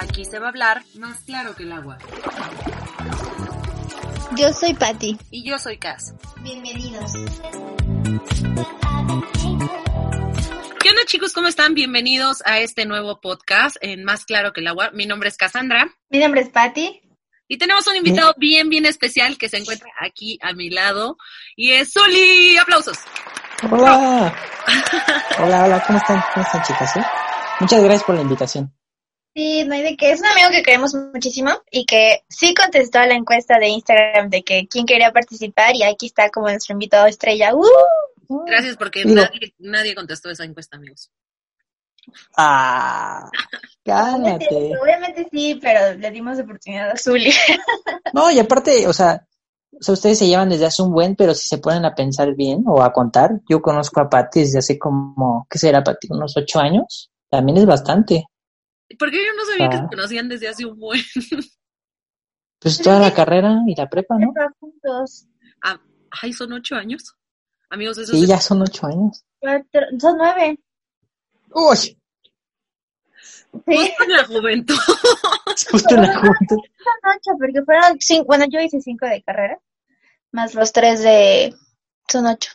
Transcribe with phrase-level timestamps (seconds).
[0.00, 1.98] Aquí se va a hablar más claro que el agua.
[4.36, 5.18] Yo soy Patti.
[5.32, 6.14] Y yo soy Cas.
[6.40, 7.12] Bienvenidos.
[10.78, 11.32] ¿Qué onda chicos?
[11.32, 11.74] ¿Cómo están?
[11.74, 14.90] Bienvenidos a este nuevo podcast en Más Claro que el Agua.
[14.92, 15.88] Mi nombre es Cassandra.
[16.10, 17.02] Mi nombre es Patti.
[17.48, 21.16] Y tenemos un invitado bien, bien especial que se encuentra aquí a mi lado.
[21.56, 22.56] Y es Zuli.
[22.56, 22.98] ¡Aplausos!
[23.68, 24.32] Hola.
[25.40, 25.84] hola, hola.
[25.84, 26.22] ¿Cómo están?
[26.34, 26.96] ¿Cómo están chicas?
[26.96, 27.04] eh?
[27.58, 28.77] Muchas gracias por la invitación.
[29.38, 30.10] Sí, no hay de qué.
[30.10, 34.30] Es un amigo que queremos muchísimo y que sí contestó a la encuesta de Instagram
[34.30, 37.54] de que quién quería participar y aquí está como nuestro invitado estrella.
[37.54, 38.44] ¡Uh!
[38.46, 41.12] Gracias porque Digo- nadie, nadie contestó esa encuesta, amigos.
[42.36, 43.30] Ah,
[43.86, 44.72] Obviamente, cálmate.
[44.82, 47.30] obviamente sí, pero le dimos oportunidad a Zuli.
[48.12, 49.24] No, y aparte, o sea,
[49.70, 52.34] o sea, ustedes se llevan desde hace un buen, pero si se ponen a pensar
[52.34, 56.08] bien o a contar, yo conozco a Pati desde hace como, ¿qué será Pati?
[56.10, 57.12] Unos ocho años.
[57.30, 58.24] También es bastante.
[58.98, 59.82] Porque yo no sabía que Ah.
[59.82, 61.00] se conocían desde hace un buen.
[62.60, 64.32] Pues toda la carrera y la prepa, ¿no?
[64.58, 65.28] juntos.
[65.62, 65.80] Ah,
[66.22, 67.14] Ay, son ocho años.
[67.70, 69.24] Amigos, eso Sí, es ya son ocho años.
[69.38, 70.58] Cuatro, son nueve.
[71.52, 71.96] Uy, Sí,
[73.66, 74.74] justo en la juventud.
[75.70, 76.56] justo en la juventud.
[76.78, 78.24] son ocho, porque fueron cinco.
[78.26, 79.60] Bueno, yo hice cinco de carrera,
[80.32, 81.54] más los tres de.
[82.08, 82.50] Son ocho.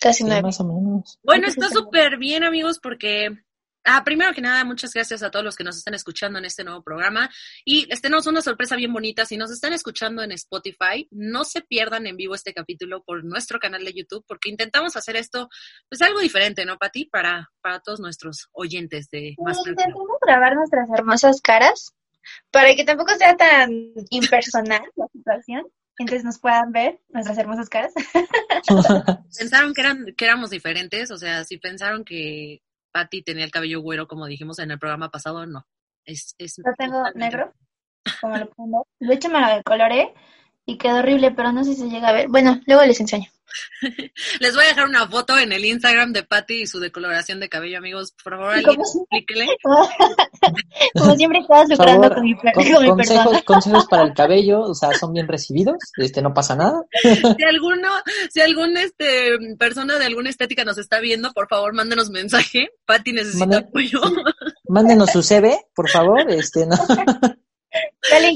[0.00, 0.42] Casi Sí, nueve.
[0.42, 1.18] más o menos.
[1.24, 3.43] Bueno, está súper bien, amigos, porque.
[3.84, 6.64] Ah, primero que nada, muchas gracias a todos los que nos están escuchando en este
[6.64, 7.30] nuevo programa.
[7.64, 9.26] Y les tenemos una sorpresa bien bonita.
[9.26, 13.58] Si nos están escuchando en Spotify, no se pierdan en vivo este capítulo por nuestro
[13.58, 15.48] canal de YouTube, porque intentamos hacer esto,
[15.88, 17.06] pues algo diferente, ¿no, Pati?
[17.06, 19.82] Para, para todos nuestros oyentes de Más Sí, el Agua.
[19.82, 21.94] intentamos grabar nuestras hermosas caras
[22.50, 23.70] para que tampoco sea tan
[24.10, 25.66] impersonal la situación.
[25.98, 27.92] Entonces nos puedan ver nuestras hermosas caras.
[29.38, 32.62] Pensaron que, eran, que éramos diferentes, o sea, si pensaron que
[32.94, 35.66] Pati tenía el cabello güero, como dijimos en el programa pasado, no.
[36.04, 37.52] Es, es Lo tengo negro,
[38.20, 38.84] como lo ver.
[39.00, 40.14] De hecho me lo decoloré
[40.66, 42.28] y quedó horrible, pero no sé si se llega a ver.
[42.28, 43.26] Bueno, luego les enseño.
[44.40, 47.48] Les voy a dejar una foto en el Instagram de Patty y su decoloración de
[47.48, 48.12] cabello, amigos.
[48.24, 49.46] Por favor, alguien explíquele.
[50.94, 53.42] Como siempre estás lucrando con mi, con- con mi consejos, persona.
[53.46, 56.82] consejos para el cabello, o sea, son bien recibidos, este, no pasa nada.
[57.02, 57.88] Si alguno,
[58.30, 62.70] si algún este persona de alguna estética nos está viendo, por favor, mándenos mensaje.
[62.86, 64.00] Patty necesita apoyo.
[64.68, 66.76] Mándenos su CV, por favor, este, no.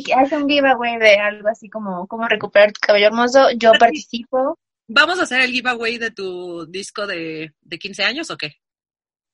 [0.04, 3.50] Que hace un giveaway de algo así como cómo recuperar tu cabello hermoso.
[3.56, 4.58] Yo participo.
[4.88, 8.52] ¿Vamos a hacer el giveaway de tu disco de, de 15 años o qué?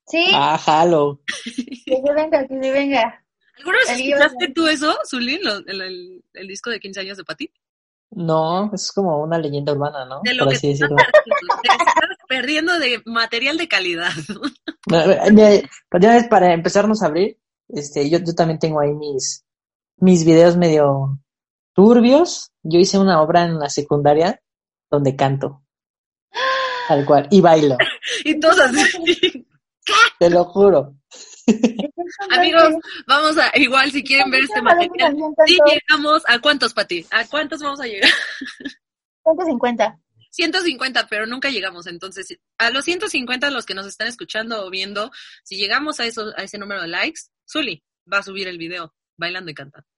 [0.07, 1.21] Sí, Ah, jalo.
[1.87, 3.25] que se venga, que se venga.
[3.59, 7.25] ¿Alguna vez escuchaste tú eso, Zulín, lo- el, el- el disco de 15 años de
[7.25, 7.51] Patty?
[8.11, 10.21] No, es como una leyenda urbana, ¿no?
[10.25, 10.97] De lo Por que así te estás decirlo.
[10.97, 14.11] perdiendo, te estás perdiendo de material de calidad.
[14.87, 15.51] Mira, mira,
[16.01, 19.44] ya ves, para empezarnos a abrir, este, yo, yo también tengo ahí mis,
[19.97, 21.19] mis videos medio
[21.75, 22.53] turbios.
[22.63, 24.41] Yo hice una obra en la secundaria
[24.91, 25.63] donde canto.
[26.89, 27.29] Tal cual.
[27.31, 27.77] Y bailo.
[28.25, 29.47] Y todos así.
[30.19, 30.95] Te lo juro.
[32.31, 32.75] Amigos,
[33.07, 35.15] vamos a, igual si quieren ver este material.
[35.47, 37.07] Sí, llegamos a cuántos, Pati?
[37.11, 38.11] ¿A cuántos vamos a llegar?
[39.25, 39.99] 150.
[40.31, 41.87] 150, pero nunca llegamos.
[41.87, 45.11] Entonces, a los 150 los que nos están escuchando o viendo,
[45.43, 48.95] si llegamos a eso, a ese número de likes, Zuli va a subir el video
[49.17, 49.89] bailando y cantando.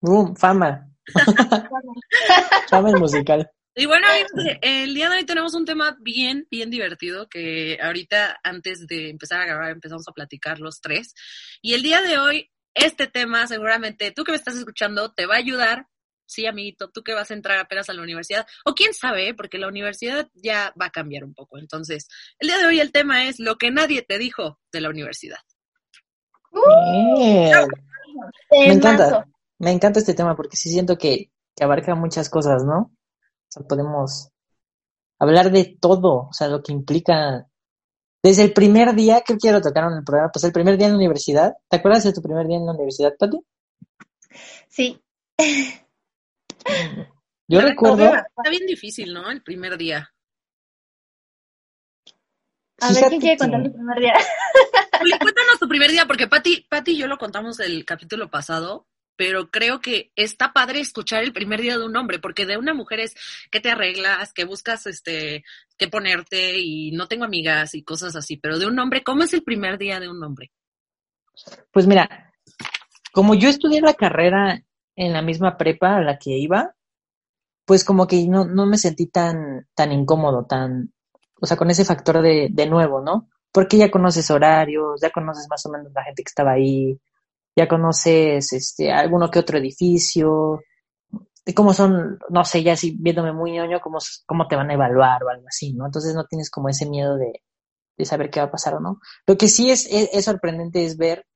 [0.00, 0.88] Boom, fama.
[2.68, 3.50] Fama el musical.
[3.76, 4.30] Y bueno, amigos,
[4.62, 9.40] el día de hoy tenemos un tema bien, bien divertido que ahorita antes de empezar
[9.40, 11.12] a grabar empezamos a platicar los tres.
[11.60, 15.34] Y el día de hoy, este tema seguramente tú que me estás escuchando te va
[15.34, 15.88] a ayudar.
[16.26, 18.46] Sí, amiguito, tú que vas a entrar apenas a la universidad.
[18.64, 19.34] O quién sabe, ¿eh?
[19.34, 21.58] porque la universidad ya va a cambiar un poco.
[21.58, 22.06] Entonces,
[22.38, 25.40] el día de hoy el tema es lo que nadie te dijo de la universidad.
[28.50, 29.26] Me encanta.
[29.58, 32.78] Me encanta este tema porque sí siento que, que abarca muchas cosas, ¿no?
[32.80, 32.90] O
[33.48, 34.30] sea, podemos
[35.18, 37.46] hablar de todo, o sea, lo que implica.
[38.22, 40.76] Desde el primer día, creo que ya lo tocaron en el programa, pues el primer
[40.78, 41.54] día en la universidad.
[41.68, 43.38] ¿Te acuerdas de tu primer día en la universidad, Pati?
[44.68, 45.00] Sí.
[47.46, 49.30] Yo La recuerdo, Está bien difícil, ¿no?
[49.30, 50.10] El primer día.
[52.80, 54.14] A ver, ¿quién quiere que- contar tu primer día?
[54.98, 58.86] Cuéntanos tu primer día, porque Pati, Pati y yo lo contamos el capítulo pasado,
[59.16, 62.74] pero creo que está padre escuchar el primer día de un hombre, porque de una
[62.74, 63.14] mujer es
[63.50, 65.44] que te arreglas, que buscas este,
[65.76, 69.34] que ponerte y no tengo amigas y cosas así, pero de un hombre, ¿cómo es
[69.34, 70.50] el primer día de un hombre?
[71.72, 72.32] pues mira,
[73.12, 74.62] como yo estudié la carrera
[74.94, 76.76] en la misma prepa a la que iba,
[77.64, 80.92] pues como que no, no me sentí tan, tan incómodo, tan,
[81.40, 83.28] o sea, con ese factor de, de nuevo, ¿no?
[83.54, 86.98] Porque ya conoces horarios, ya conoces más o menos la gente que estaba ahí,
[87.56, 90.60] ya conoces este alguno que otro edificio,
[91.46, 94.74] de cómo son, no sé, ya así viéndome muy ñoño, cómo, cómo te van a
[94.74, 95.86] evaluar o algo así, ¿no?
[95.86, 97.42] Entonces no tienes como ese miedo de,
[97.96, 98.98] de saber qué va a pasar o no.
[99.26, 101.26] Lo que sí es, es, sorprendente es ver,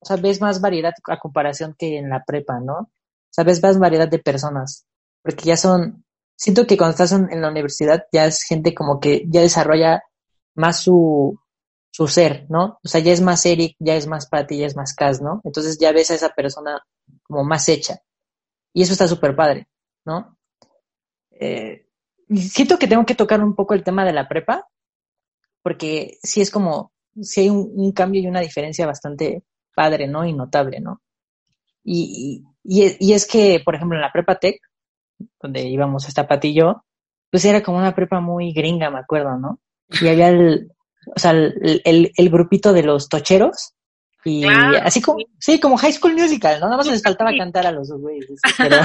[0.00, 2.74] o sea, ves más variedad a comparación que en la prepa, ¿no?
[2.74, 4.86] O sea, ves más variedad de personas,
[5.22, 6.04] porque ya son,
[6.36, 10.02] siento que cuando estás en la universidad ya es gente como que ya desarrolla
[10.58, 11.38] más su,
[11.90, 12.78] su ser, ¿no?
[12.84, 15.40] O sea, ya es más Eric, ya es más Patty, ya es más Cas, ¿no?
[15.44, 16.82] Entonces ya ves a esa persona
[17.22, 17.98] como más hecha.
[18.74, 19.68] Y eso está súper padre,
[20.04, 20.36] ¿no?
[21.30, 21.86] Eh,
[22.36, 24.66] siento que tengo que tocar un poco el tema de la prepa,
[25.62, 29.44] porque sí es como, sí hay un, cambio y una diferencia bastante
[29.74, 30.26] padre, ¿no?
[30.26, 31.02] Y notable, ¿no?
[31.84, 34.60] Y, y, y, es que, por ejemplo, en la prepa tech,
[35.40, 36.84] donde íbamos esta Pati y yo,
[37.30, 39.60] pues era como una prepa muy gringa, me acuerdo, ¿no?
[40.00, 40.70] Y había el,
[41.14, 43.74] o sea, el, el, el grupito de los tocheros,
[44.24, 46.66] y Claro, así como, sí, como High School Musical, ¿no?
[46.66, 48.76] Nada más les faltaba cantar a los dos güeyes, pero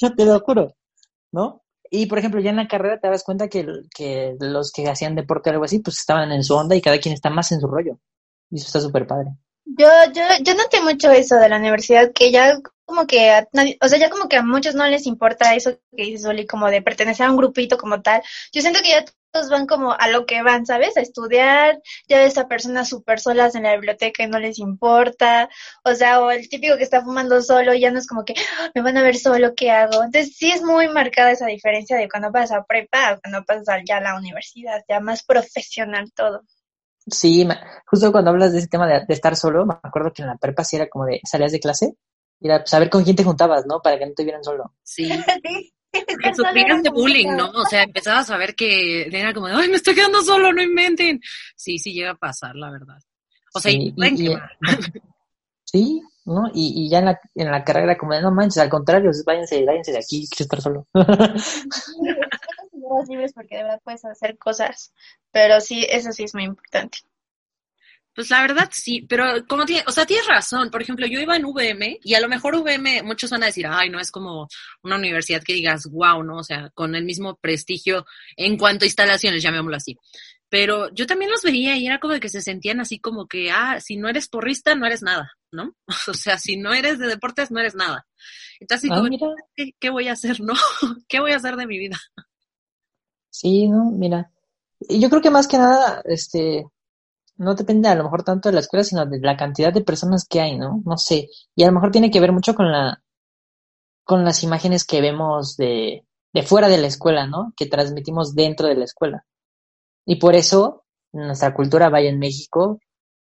[0.00, 0.74] yo te lo juro,
[1.30, 1.62] ¿no?
[1.90, 5.14] Y por ejemplo, ya en la carrera te das cuenta que, que los que hacían
[5.14, 7.60] deporte o algo así, pues estaban en su onda y cada quien está más en
[7.60, 7.98] su rollo.
[8.50, 9.30] Y eso está súper padre.
[9.64, 13.78] Yo, yo, yo noté mucho eso de la universidad, que ya como que a nadie,
[13.80, 16.68] o sea, ya como que a muchos no les importa eso que dices, Oli, como
[16.70, 18.22] de pertenecer a un grupito como tal.
[18.52, 19.04] Yo siento que ya
[19.50, 20.96] van como a lo que van, ¿sabes?
[20.96, 25.48] A estudiar, ya ves a personas súper solas en la biblioteca y no les importa,
[25.84, 28.70] o sea, o el típico que está fumando solo, ya no es como que "Ah,
[28.74, 30.02] me van a ver solo, ¿qué hago?
[30.02, 33.68] Entonces sí es muy marcada esa diferencia de cuando pasas a prepa, o cuando pasas
[33.68, 36.42] a ya a la universidad, ya más profesional todo.
[37.10, 37.46] Sí,
[37.86, 40.36] justo cuando hablas de ese tema de, de estar solo, me acuerdo que en la
[40.36, 41.94] prepa sí era como de salías de clase
[42.38, 43.80] y era saber con quién te juntabas, ¿no?
[43.82, 44.74] Para que no te vieran solo.
[44.82, 45.08] Sí.
[45.42, 45.72] Sí,
[46.22, 47.50] Que sufrías de bullying, ¿no?
[47.50, 50.62] O sea, empezabas a ver que era como de, ay, me estoy quedando solo, no
[50.62, 51.20] inventen.
[51.56, 52.98] Sí, sí llega a pasar, la verdad.
[53.54, 54.50] O sea, y Sí, pueden y- y- quemar.
[55.64, 56.48] Sí, ¿no?
[56.52, 59.64] Y, y ya en la, en la carrera como de, no manches, al contrario, váyanse,
[59.64, 60.86] váyanse de aquí, quiero estar solo.
[63.08, 64.92] Libres porque de verdad puedes hacer cosas,
[65.30, 66.98] pero sí, eso sí es muy importante.
[68.14, 70.70] Pues la verdad sí, pero como tiene, o sea, tienes razón.
[70.70, 73.66] Por ejemplo, yo iba en VM y a lo mejor VM, muchos van a decir,
[73.66, 74.48] ay, no es como
[74.82, 76.38] una universidad que digas, wow, ¿no?
[76.38, 78.04] O sea, con el mismo prestigio
[78.36, 79.96] en cuanto a instalaciones, llamémoslo así.
[80.50, 83.50] Pero yo también los veía y era como de que se sentían así como que,
[83.50, 85.74] ah, si no eres porrista, no eres nada, ¿no?
[86.08, 88.06] O sea, si no eres de deportes, no eres nada.
[88.60, 89.26] Entonces, Ah, como, mira,
[89.56, 90.52] ¿qué, qué voy a hacer, no?
[91.08, 91.98] ¿Qué voy a hacer de mi vida?
[93.30, 93.90] sí, ¿no?
[93.90, 94.30] Mira.
[94.80, 96.66] Y yo creo que más que nada, este,
[97.42, 100.26] no depende a lo mejor tanto de la escuela, sino de la cantidad de personas
[100.26, 100.80] que hay, ¿no?
[100.84, 101.28] No sé.
[101.54, 103.02] Y a lo mejor tiene que ver mucho con la,
[104.04, 107.52] con las imágenes que vemos de, de fuera de la escuela, ¿no?
[107.56, 109.26] Que transmitimos dentro de la escuela.
[110.06, 112.80] Y por eso, en nuestra cultura, vaya en México,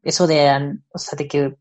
[0.02, 1.56] eso de, o sea, de que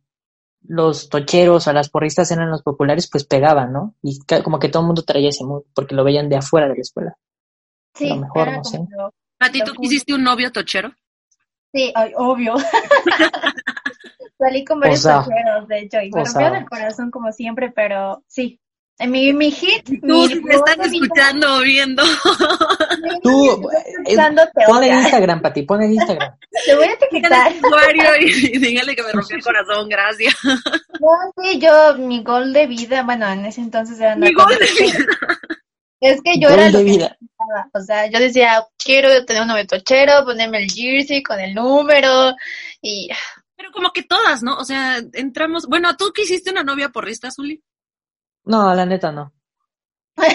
[0.64, 3.96] los tocheros o las porristas eran los populares, pues pegaban, ¿no?
[4.02, 6.76] Y como que todo el mundo traía ese mood, porque lo veían de afuera de
[6.76, 7.16] la escuela.
[7.96, 8.80] Sí, lo mejor, no sé.
[9.38, 10.94] Pati, ¿tú quisiste un novio tochero?
[11.74, 12.56] Sí, ay, obvio.
[14.38, 17.72] Salí con varios O sea, tocheros, de hecho, y me rompieron el corazón como siempre,
[17.72, 18.60] pero sí.
[18.98, 22.04] En mi, mi hit, Tú, mi si me están vida, escuchando o viendo.
[23.24, 25.02] Tú, eh, escuchando, Ponle en odia.
[25.02, 26.36] Instagram, Pati, ponle en Instagram.
[26.66, 27.52] Te voy a etiquetar.
[27.64, 30.36] usuario y dígale que me rompió el corazón, gracias.
[30.44, 34.84] No, sí, yo, mi gol de vida, bueno, en ese entonces era Mi gol de
[34.84, 35.06] vida.
[36.02, 37.16] Es que yo Gol era de lo que
[37.74, 42.34] O sea, yo decía, quiero tener un novio tochero, ponerme el jersey con el número
[42.82, 43.10] y
[43.56, 44.58] Pero como que todas, ¿no?
[44.58, 45.68] O sea, entramos.
[45.68, 47.62] Bueno, ¿tú quisiste una novia porrista, Zuli?
[48.46, 49.34] No, la neta no.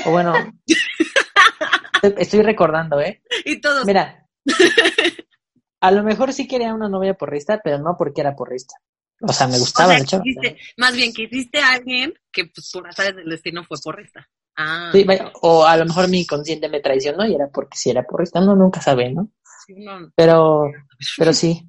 [0.06, 0.32] O bueno,
[2.18, 3.23] estoy recordando, ¿eh?
[3.44, 3.85] Y todos.
[3.87, 4.26] Mira,
[5.80, 8.75] a lo mejor sí quería una novia porrista, pero no porque era porrista.
[9.23, 10.23] O sea, me o gustaba sea, la chava.
[10.25, 14.28] quisiste- más bien quisiste a alguien que, pues, por azares del destino fue porrista.
[14.56, 15.06] Ah, Sí,
[15.42, 18.40] o a lo mejor mi inconsciente me traicionó y era porque sí era porrista.
[18.40, 19.30] Uno nunca sabe, ¿no?
[19.66, 20.10] sí, no.
[20.14, 20.70] Pero,
[21.18, 21.68] pero sí.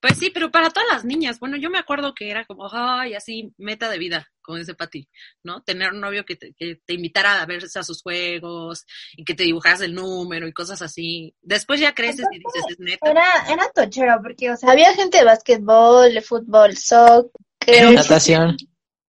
[0.00, 3.12] Pues sí, pero para todas las niñas, bueno, yo me acuerdo que era como, ay,
[3.12, 5.06] así, meta de vida, como dice Pati,
[5.44, 5.62] ¿no?
[5.62, 9.34] Tener un novio que te, que te invitara a verse a sus juegos y que
[9.34, 11.34] te dibujaras el número y cosas así.
[11.42, 13.10] Después ya creces y dices, es neta.
[13.10, 18.56] era, era tochero, porque, o sea, había gente de básquetbol, de fútbol, soccer, Natación.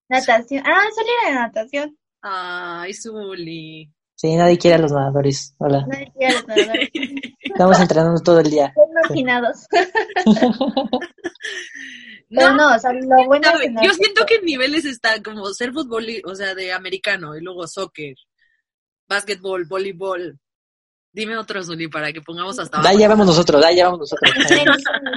[0.09, 0.63] natación.
[0.67, 1.97] Ah, solo era de natación.
[2.21, 3.91] Ay, Zuli.
[4.15, 5.55] Sí, nadie quiere a los nadadores.
[5.57, 5.85] Hola.
[5.87, 6.89] Nadie quiere los nadadores.
[7.41, 8.73] Estamos entrenando todo el día.
[8.93, 9.65] Marginados.
[12.29, 15.73] Pero no, o sea, lo bueno sabe, yo siento que en niveles está como ser
[15.73, 18.15] fútbol, o sea, de americano, y luego soccer,
[19.09, 20.39] básquetbol, voleibol.
[21.11, 22.99] Dime otro, Zuli, para que pongamos hasta Da, abajo.
[22.99, 24.31] ya vamos nosotros, da, ya vamos nosotros.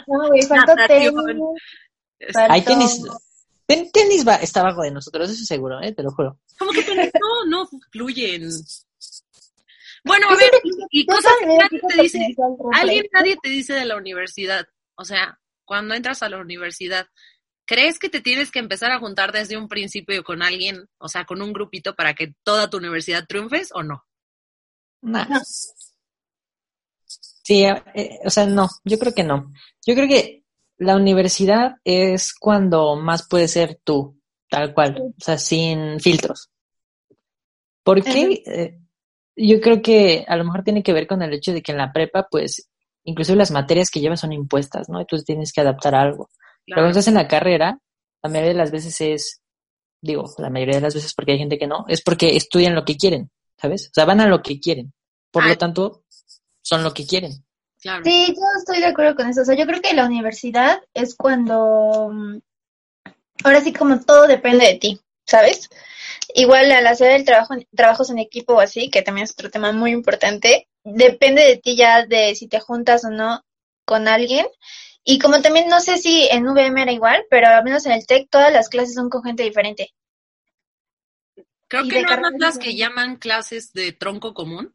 [0.09, 1.13] No, güey, faltó tenis.
[2.49, 3.01] Hay tenis.
[3.67, 5.93] Ten- tenis va, está abajo de nosotros, eso seguro, ¿eh?
[5.93, 6.39] te lo juro.
[6.59, 7.11] ¿Cómo que tenis?
[7.21, 8.51] No, no fluyen.
[10.05, 10.51] Bueno, a ver,
[10.91, 12.37] y, cosas que nadie te dice.
[12.73, 14.67] Alguien, nadie te dice de la universidad.
[14.97, 17.09] O sea, cuando entras a la universidad,
[17.65, 21.25] ¿crees que te tienes que empezar a juntar desde un principio con alguien, o sea,
[21.25, 24.05] con un grupito para que toda tu universidad triunfes o no?
[25.01, 25.27] Nah.
[27.07, 29.53] Sí, eh, o sea, no, yo creo que no.
[29.87, 30.44] Yo creo que
[30.79, 36.51] la universidad es cuando más puedes ser tú, tal cual, o sea, sin filtros.
[37.83, 38.79] Porque eh,
[39.37, 41.79] yo creo que a lo mejor tiene que ver con el hecho de que en
[41.79, 42.69] la prepa, pues,
[43.05, 45.01] inclusive las materias que llevas son impuestas, ¿no?
[45.01, 46.31] Entonces tienes que adaptar a algo.
[46.67, 47.79] Pero cuando estás en la carrera,
[48.23, 49.43] la mayoría de las veces es,
[50.01, 52.85] digo, la mayoría de las veces porque hay gente que no, es porque estudian lo
[52.85, 53.89] que quieren, ¿sabes?
[53.89, 54.93] O sea, van a lo que quieren.
[55.31, 56.05] Por lo tanto,
[56.63, 57.45] son lo que quieren.
[57.85, 58.03] Claro.
[58.03, 59.43] Sí, yo estoy de acuerdo con eso.
[59.43, 62.11] O sea, yo creo que la universidad es cuando,
[63.45, 65.69] ahora sí como todo depende de ti, ¿sabes?
[66.35, 69.71] Igual al hacer el trabajo, trabajos en equipo o así, que también es otro tema
[69.73, 73.45] muy importante, depende de ti ya de si te juntas o no
[73.85, 74.47] con alguien.
[75.05, 78.07] Y como también no sé si en VM era igual, pero al menos en el
[78.07, 79.93] TEC todas las clases son con gente diferente.
[81.69, 84.75] Creo y que no más las que llaman clases de tronco común.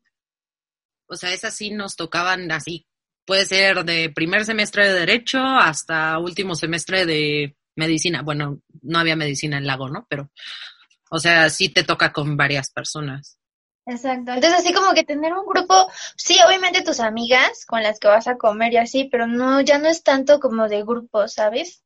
[1.07, 2.85] O sea, esas sí nos tocaban así.
[3.25, 8.21] Puede ser de primer semestre de Derecho hasta último semestre de Medicina.
[8.21, 10.05] Bueno, no había medicina en Lago, ¿no?
[10.09, 10.31] Pero,
[11.11, 13.37] o sea, sí te toca con varias personas.
[13.85, 14.33] Exacto.
[14.33, 18.27] Entonces, así como que tener un grupo, sí, obviamente tus amigas con las que vas
[18.27, 21.83] a comer y así, pero no, ya no es tanto como de grupo, ¿sabes?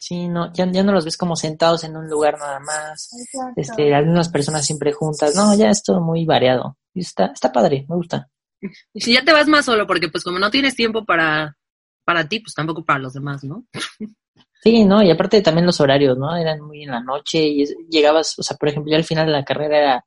[0.00, 3.08] Sí, no, ya, ya no los ves como sentados en un lugar nada más.
[3.18, 3.60] Exacto.
[3.60, 5.34] Este, las mismas personas siempre juntas.
[5.34, 6.76] No, ya es todo muy variado.
[6.94, 8.28] Y está, está padre, me gusta.
[8.92, 11.56] Y si ya te vas más solo, porque pues como no tienes tiempo para,
[12.04, 13.64] para ti, pues tampoco para los demás, ¿no?
[14.62, 16.34] Sí, no, y aparte también los horarios, ¿no?
[16.36, 19.32] Eran muy en la noche y llegabas, o sea, por ejemplo, ya al final de
[19.32, 20.04] la carrera era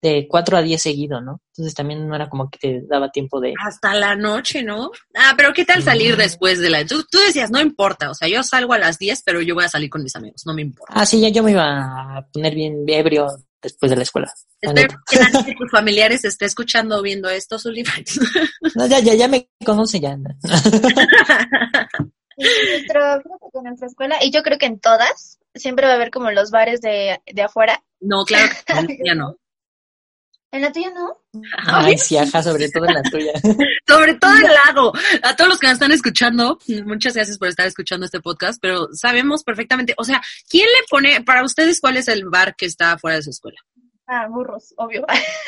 [0.00, 1.40] de 4 a 10 seguido, ¿no?
[1.52, 3.54] Entonces también no era como que te daba tiempo de...
[3.66, 4.92] Hasta la noche, ¿no?
[5.16, 6.18] Ah, pero ¿qué tal salir Mm.
[6.18, 6.86] después de la...
[6.86, 9.64] Tú, tú decías, no importa, o sea, yo salgo a las 10, pero yo voy
[9.64, 10.94] a salir con mis amigos, no me importa.
[10.96, 13.26] Ah, sí, ya yo me iba a poner bien ebrio
[13.62, 14.32] después de la escuela.
[14.62, 18.04] la Espero que nadie de tus familiares esté escuchando o viendo esto, Sullivan.
[18.74, 20.16] No, ya, ya, ya me conoce ya.
[22.40, 23.16] Sí, nuestro-
[23.54, 26.52] en nuestra escuela, y yo creo que en todas, siempre va a haber como los
[26.52, 27.82] bares de, de afuera.
[28.00, 28.48] No, claro
[28.86, 29.36] que ya no.
[30.50, 31.12] ¿En la tuya no?
[31.66, 33.32] Ay, sí, ajá, sobre todo en la tuya.
[33.86, 34.92] Sobre todo el lago.
[35.22, 38.88] A todos los que nos están escuchando, muchas gracias por estar escuchando este podcast, pero
[38.92, 42.96] sabemos perfectamente, o sea, ¿quién le pone, para ustedes, cuál es el bar que está
[42.98, 43.58] fuera de su escuela?
[44.06, 45.04] Ah, burros, obvio.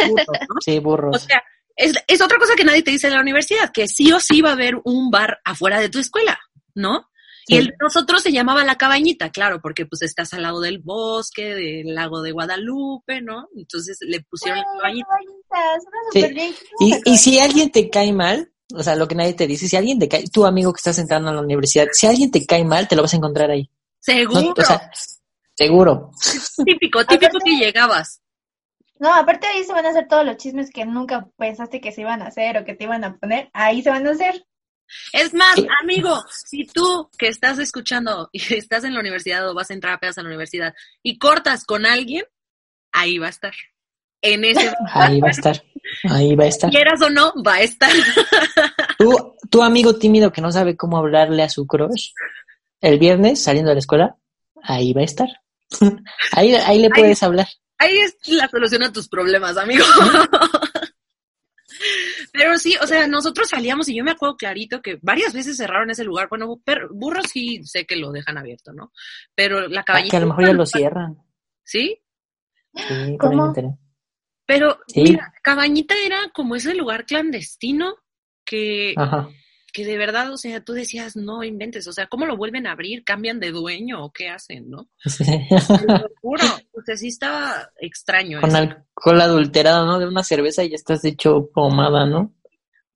[0.07, 0.55] Burro, ¿no?
[0.65, 1.23] Sí, O burros.
[1.23, 1.43] sea,
[1.77, 4.43] es, es otra cosa que nadie te dice en la universidad, que sí o sí
[4.43, 6.39] va a haber un bar afuera de tu escuela,
[6.75, 7.10] ¿no?
[7.55, 10.79] Y el de nosotros se llamaba La Cabañita, claro, porque pues estás al lado del
[10.79, 13.49] bosque, del lago de Guadalupe, ¿no?
[13.57, 15.09] Entonces le pusieron La Cabañita.
[16.13, 16.21] Sí.
[16.21, 16.55] súper bien.
[16.81, 19.77] Y, y si alguien te cae mal, o sea, lo que nadie te dice, si
[19.77, 22.65] alguien te cae, tu amigo que estás entrando a la universidad, si alguien te cae
[22.65, 23.63] mal, te lo vas a encontrar ahí.
[23.65, 24.91] No, Seguro, o sea,
[25.55, 26.11] seguro.
[26.65, 28.21] típico, típico Aparte- que llegabas.
[28.99, 32.03] No, aparte ahí se van a hacer todos los chismes que nunca pensaste que se
[32.03, 33.49] iban a hacer o que te iban a poner.
[33.55, 34.45] Ahí se van a hacer.
[35.13, 39.71] Es más, amigo, si tú que estás escuchando y estás en la universidad o vas
[39.71, 42.25] a entrar apenas a la universidad y cortas con alguien,
[42.93, 43.55] ahí va a estar.
[44.23, 45.63] En ese Ahí va a estar.
[46.11, 46.71] Ahí va a estar.
[46.71, 47.91] quieras o no, va a estar.
[48.99, 52.11] Tu, tu amigo tímido que no sabe cómo hablarle a su crush,
[52.83, 54.17] el viernes saliendo de la escuela,
[54.63, 55.29] ahí va a estar.
[56.33, 57.49] Ahí, ahí le puedes hablar.
[57.79, 59.85] Ahí es la solución a tus problemas, amigo.
[62.33, 65.91] Pero sí, o sea, nosotros salíamos y yo me acuerdo clarito que varias veces cerraron
[65.91, 66.29] ese lugar.
[66.29, 66.47] Bueno,
[66.93, 68.93] burros sí sé que lo dejan abierto, ¿no?
[69.35, 70.11] Pero la Ah, cabañita.
[70.13, 71.19] que a lo mejor ya lo cierran.
[71.65, 72.01] ¿Sí?
[72.75, 73.53] Sí, ¿Cómo?
[74.47, 75.03] Pero, Sí.
[75.03, 77.97] mira, cabañita era como ese lugar clandestino
[78.45, 79.29] que, Ajá.
[79.73, 82.73] Que de verdad, o sea, tú decías, no inventes, o sea, ¿cómo lo vuelven a
[82.73, 83.05] abrir?
[83.05, 84.89] ¿Cambian de dueño o qué hacen, no?
[85.05, 85.25] Sí.
[85.87, 88.59] Lo juro, o sea, sí estaba extraño Con eso.
[88.59, 89.99] alcohol adulterado, ¿no?
[89.99, 92.33] De una cerveza y ya estás hecho pomada, ¿no?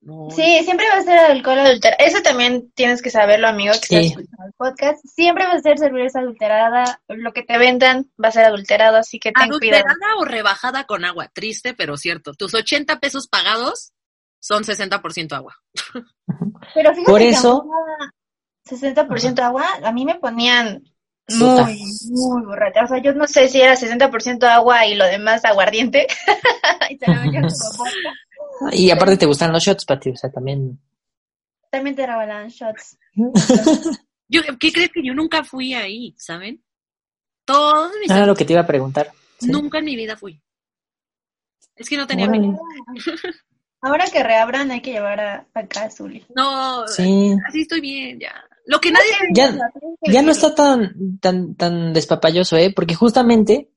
[0.06, 1.96] No, Sí, siempre va a ser alcohol adulterado.
[2.06, 3.94] Eso también tienes que saberlo, amigo, que Sí.
[3.96, 4.98] estás escuchando el podcast.
[5.06, 7.00] Siempre va a ser cerveza adulterada.
[7.08, 9.82] Lo que te vendan va a ser adulterado, así que ten cuidado.
[9.86, 12.34] Adulterada o rebajada con agua, triste, pero cierto.
[12.34, 13.93] Tus 80 pesos pagados
[14.44, 15.56] son 60% agua.
[16.74, 18.12] Pero fíjate Por que eso- fuera
[18.66, 20.84] 60% agua, a mí me ponían
[21.30, 22.84] muy, muy borracha.
[22.84, 26.06] O sea, yo no sé si era 60% agua y lo demás aguardiente.
[26.90, 27.22] y te lo
[28.92, 30.78] aparte te gustan los shots, Pati, o sea, también.
[31.70, 32.98] También te regalaban shots.
[34.28, 36.62] Yo, ¿Qué crees que yo nunca fui ahí, saben?
[37.44, 39.12] Todos mis Era años, lo que te iba a preguntar.
[39.38, 39.48] Sí.
[39.50, 40.40] nunca en mi vida fui.
[41.76, 42.26] Es que no tenía.
[43.84, 46.24] Ahora que reabran hay que llevar a, acá a Zuli.
[46.34, 47.36] No, Sí.
[47.46, 48.32] así estoy bien, ya.
[48.66, 49.10] Lo que nadie...
[49.34, 49.54] Ya,
[50.10, 52.72] ya no está tan, tan, tan despapalloso, ¿eh?
[52.74, 53.68] Porque justamente,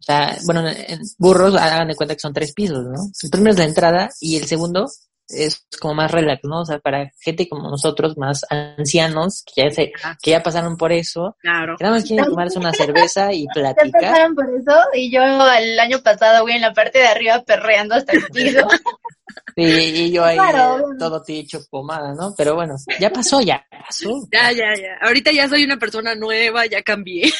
[0.00, 3.00] o sea, bueno, en burros, hagan de cuenta que son tres pisos, ¿no?
[3.22, 4.86] El primero es la entrada y el segundo
[5.32, 6.60] es como más relax, ¿no?
[6.60, 10.92] O sea, para gente como nosotros, más ancianos, que ya, se, que ya pasaron por
[10.92, 11.76] eso, Claro.
[11.76, 14.00] que nada más quieren tomarse una cerveza y Ya platicar.
[14.02, 17.94] pasaron por eso y yo el año pasado, güey, en la parte de arriba perreando
[17.94, 18.66] hasta el piso.
[19.56, 22.34] Y, y yo ahí Claro, eh, todo te hecho pomada, ¿no?
[22.36, 24.10] Pero bueno, ya pasó, ya pasó.
[24.32, 24.96] Ya, ya, ya.
[25.06, 27.30] Ahorita ya soy una persona nueva, ya cambié.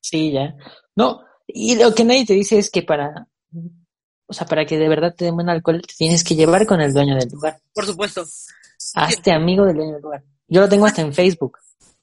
[0.00, 0.54] Sí, ya.
[0.96, 3.26] No, y lo que nadie te dice es que para,
[4.32, 6.80] o sea, para que de verdad te den buen alcohol, te tienes que llevar con
[6.80, 7.60] el dueño del lugar.
[7.74, 8.24] Por supuesto.
[8.94, 10.24] Hazte amigo del dueño del lugar.
[10.48, 11.58] Yo lo tengo hasta en Facebook.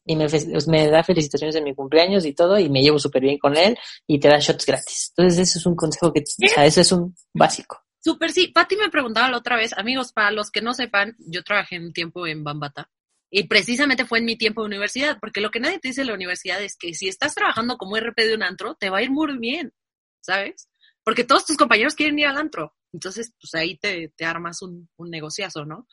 [0.06, 0.28] Y me,
[0.68, 3.76] me da felicitaciones en mi cumpleaños y todo, y me llevo súper bien con él,
[4.06, 5.12] y te da shots gratis.
[5.16, 7.82] Entonces, ese es un consejo que, o sea, eso es un básico.
[8.00, 8.48] Súper, sí.
[8.48, 11.94] Pati me preguntaba la otra vez, amigos, para los que no sepan, yo trabajé un
[11.94, 12.90] tiempo en Bambata.
[13.32, 16.08] Y precisamente fue en mi tiempo de universidad, porque lo que nadie te dice en
[16.08, 19.04] la universidad es que si estás trabajando como RP de un antro, te va a
[19.04, 19.74] ir muy bien,
[20.22, 20.70] ¿sabes?
[21.10, 22.76] Porque todos tus compañeros quieren ir al antro.
[22.94, 25.88] Entonces, pues ahí te, te armas un, un negociazo, ¿no?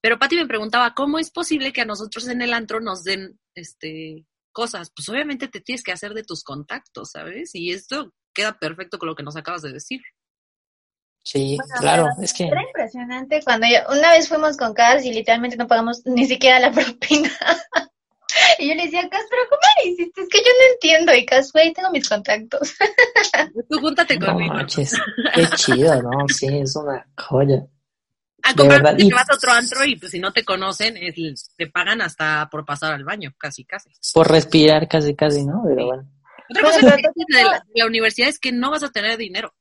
[0.00, 3.38] Pero Pati me preguntaba, ¿cómo es posible que a nosotros en el antro nos den
[3.54, 4.90] este cosas?
[4.96, 7.54] Pues obviamente te tienes que hacer de tus contactos, ¿sabes?
[7.54, 10.00] Y esto queda perfecto con lo que nos acabas de decir.
[11.22, 15.12] Sí, Bueno, claro, es que, Era impresionante cuando yo, una vez fuimos con Cas y
[15.12, 17.30] literalmente no pagamos ni siquiera la propina.
[18.58, 20.22] y yo le decía, Cas, pero ¿cómo le hiciste?
[20.22, 21.14] Es que yo no entiendo.
[21.14, 22.74] Y Cas, güey, tengo mis contactos.
[23.70, 24.54] Tú júntate no conmigo.
[24.54, 24.94] manches,
[25.34, 26.10] qué chido, ¿no?
[26.28, 27.66] Sí, es una joya.
[28.46, 31.66] A comprar te vas a otro antro y pues si no te conocen, es- te
[31.66, 33.90] pagan hasta por pasar al baño, casi, casi.
[34.12, 35.62] Por respirar casi, casi, ¿no?
[35.66, 36.10] Pero bueno.
[36.50, 39.16] Otra cosa que dicen de la, de la universidad es que no vas a tener
[39.16, 39.54] dinero.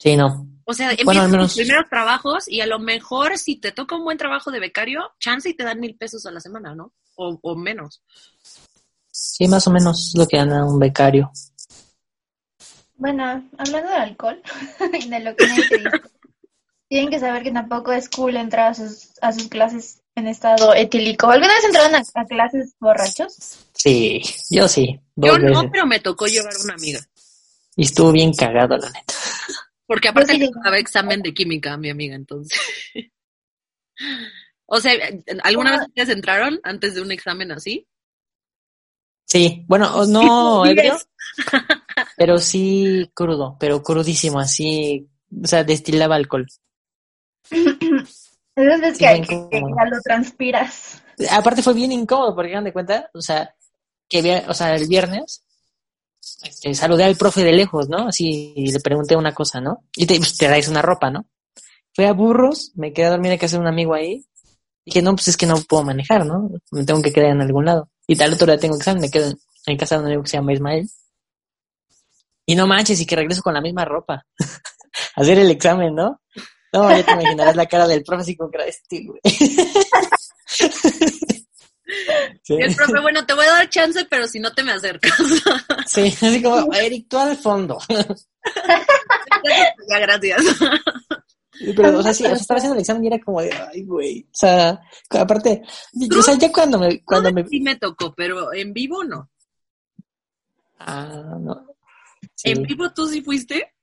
[0.00, 0.48] Sí, no.
[0.66, 3.96] O sea, Bueno, empiezas menos- tus primeros trabajos y a lo mejor si te toca
[3.96, 6.92] un buen trabajo de becario, chance y te dan mil pesos a la semana, ¿no?
[7.16, 8.02] O, o menos.
[9.10, 11.30] Sí, más o menos lo que gana un becario.
[12.96, 13.24] Bueno,
[13.58, 14.42] hablando de alcohol
[15.00, 16.00] y de lo que nadie te dice,
[16.88, 20.74] tienen que saber que tampoco es cool entrar a sus, a sus clases en estado
[20.74, 21.28] etílico.
[21.28, 23.58] ¿Alguna vez entraron a, a clases borrachos?
[23.74, 27.00] Sí, yo sí, Yo no, pero me tocó llevar una amiga.
[27.76, 29.14] Y estuvo bien cagado, la neta.
[29.86, 30.50] Porque aparte llegué.
[30.50, 32.58] tocaba examen de química a mi amiga, entonces.
[34.66, 34.92] o sea,
[35.42, 37.86] ¿alguna vez ustedes entraron antes de un examen así?
[39.26, 40.96] Sí, bueno, o no ebrio,
[42.16, 45.08] pero sí crudo, pero crudísimo, así,
[45.42, 46.46] o sea, destilaba alcohol.
[47.50, 51.02] Esas veces Sí, que, que- que ya lo transpiras.
[51.30, 53.54] Aparte fue bien incómodo, porque hagan de cuenta, o sea,
[54.08, 55.44] que vi- o sea, el viernes
[56.42, 58.08] este, saludé al profe de lejos, ¿no?
[58.08, 59.84] Así y le pregunté una cosa, ¿no?
[59.96, 61.26] Y te, pues, traes una ropa, ¿no?
[61.94, 64.24] Fui a Burros, me quedé a dormir en casa de un amigo ahí.
[64.84, 66.50] Dije, no, pues es que no puedo manejar, ¿no?
[66.70, 67.88] Me tengo que quedar en algún lado.
[68.06, 69.32] Y tal otro día tengo examen, me quedo
[69.66, 70.88] en, casa de un amigo que se llama Ismael.
[72.46, 74.26] Y no manches, y que regreso con la misma ropa.
[75.16, 76.20] hacer el examen, ¿no?
[76.72, 79.20] No, ya te imaginarás la cara del profe así con cara de este, güey.
[82.42, 82.54] Sí.
[82.58, 85.12] El profe, bueno, te voy a dar chance, pero si no te me acercas.
[85.86, 87.78] Sí, así como, Eric, tú al fondo.
[89.88, 90.42] ya, gracias.
[91.76, 93.84] Pero, o sea, sí, o sea, estaba haciendo el examen y era como de, ay,
[93.84, 94.22] güey.
[94.22, 94.80] O sea,
[95.10, 95.62] aparte,
[96.18, 99.30] o sea, ya cuando me, cuando me, Sí me tocó, pero en vivo no.
[100.80, 101.66] ah, no.
[102.34, 103.74] Sí, ¿En vivo tú sí fuiste?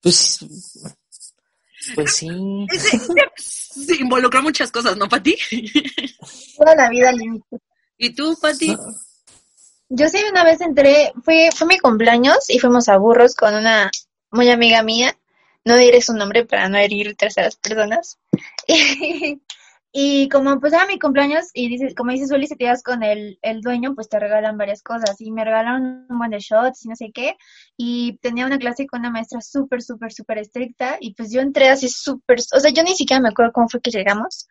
[0.00, 0.38] pues,
[1.94, 2.28] pues sí.
[2.72, 2.98] Ese,
[3.36, 5.36] sí, involucró muchas cosas, ¿no, Pati?
[6.58, 7.58] Toda la vida al límite.
[7.98, 8.76] ¿Y tú, Pati?
[9.88, 13.90] Yo sí una vez entré, fue, fue mi cumpleaños y fuimos a Burros con una
[14.30, 15.16] muy amiga mía.
[15.64, 18.18] No diré su nombre para no herir terceras personas.
[18.66, 19.40] Y,
[20.28, 23.38] como pues era mi cumpleaños y dice, como dice Zuli, si te llevas con el,
[23.42, 25.20] el dueño, pues te regalan varias cosas.
[25.20, 27.36] Y me regalaron un buen de shots y no sé qué.
[27.76, 30.96] Y tenía una clase con una maestra súper, súper, súper estricta.
[30.98, 33.80] Y pues yo entré así súper, o sea, yo ni siquiera me acuerdo cómo fue
[33.80, 34.48] que llegamos.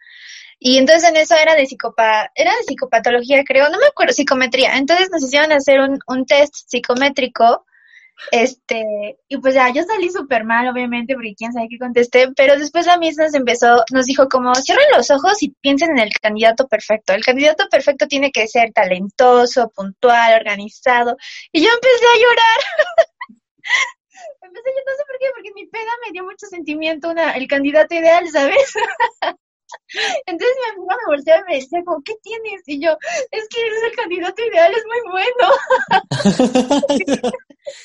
[0.60, 4.78] Y entonces en eso era de psicopa, era de psicopatología, creo, no me acuerdo, psicometría.
[4.78, 7.66] Entonces nos hicieron hacer un, un test psicométrico,
[8.32, 12.58] este, y pues ya, yo salí súper mal, obviamente, porque quién sabe qué contesté, pero
[12.58, 16.14] después la misma nos empezó, nos dijo como, cierren los ojos y piensen en el
[16.22, 17.14] candidato perfecto.
[17.14, 21.16] El candidato perfecto tiene que ser talentoso, puntual, organizado.
[21.52, 22.60] Y yo empecé a llorar.
[24.42, 27.48] empecé, yo no sé por qué, porque mi peda me dio mucho sentimiento, una, el
[27.48, 28.74] candidato ideal, ¿sabes?
[30.26, 32.62] Entonces mi amiga me volteaba y me decía como, ¿qué tienes?
[32.66, 32.98] Y yo,
[33.32, 35.46] es que eres el candidato ideal, es muy bueno.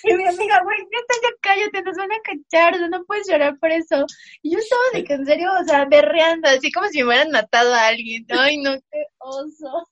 [0.04, 3.28] y mi amiga, güey, neta, ya cállate, nos van a cachar, o sea, no puedes
[3.28, 4.06] llorar por eso.
[4.42, 7.30] Y yo estaba de que en serio, o sea, berreando, así como si me hubieran
[7.30, 8.26] matado a alguien.
[8.30, 9.88] Ay, no, qué oso.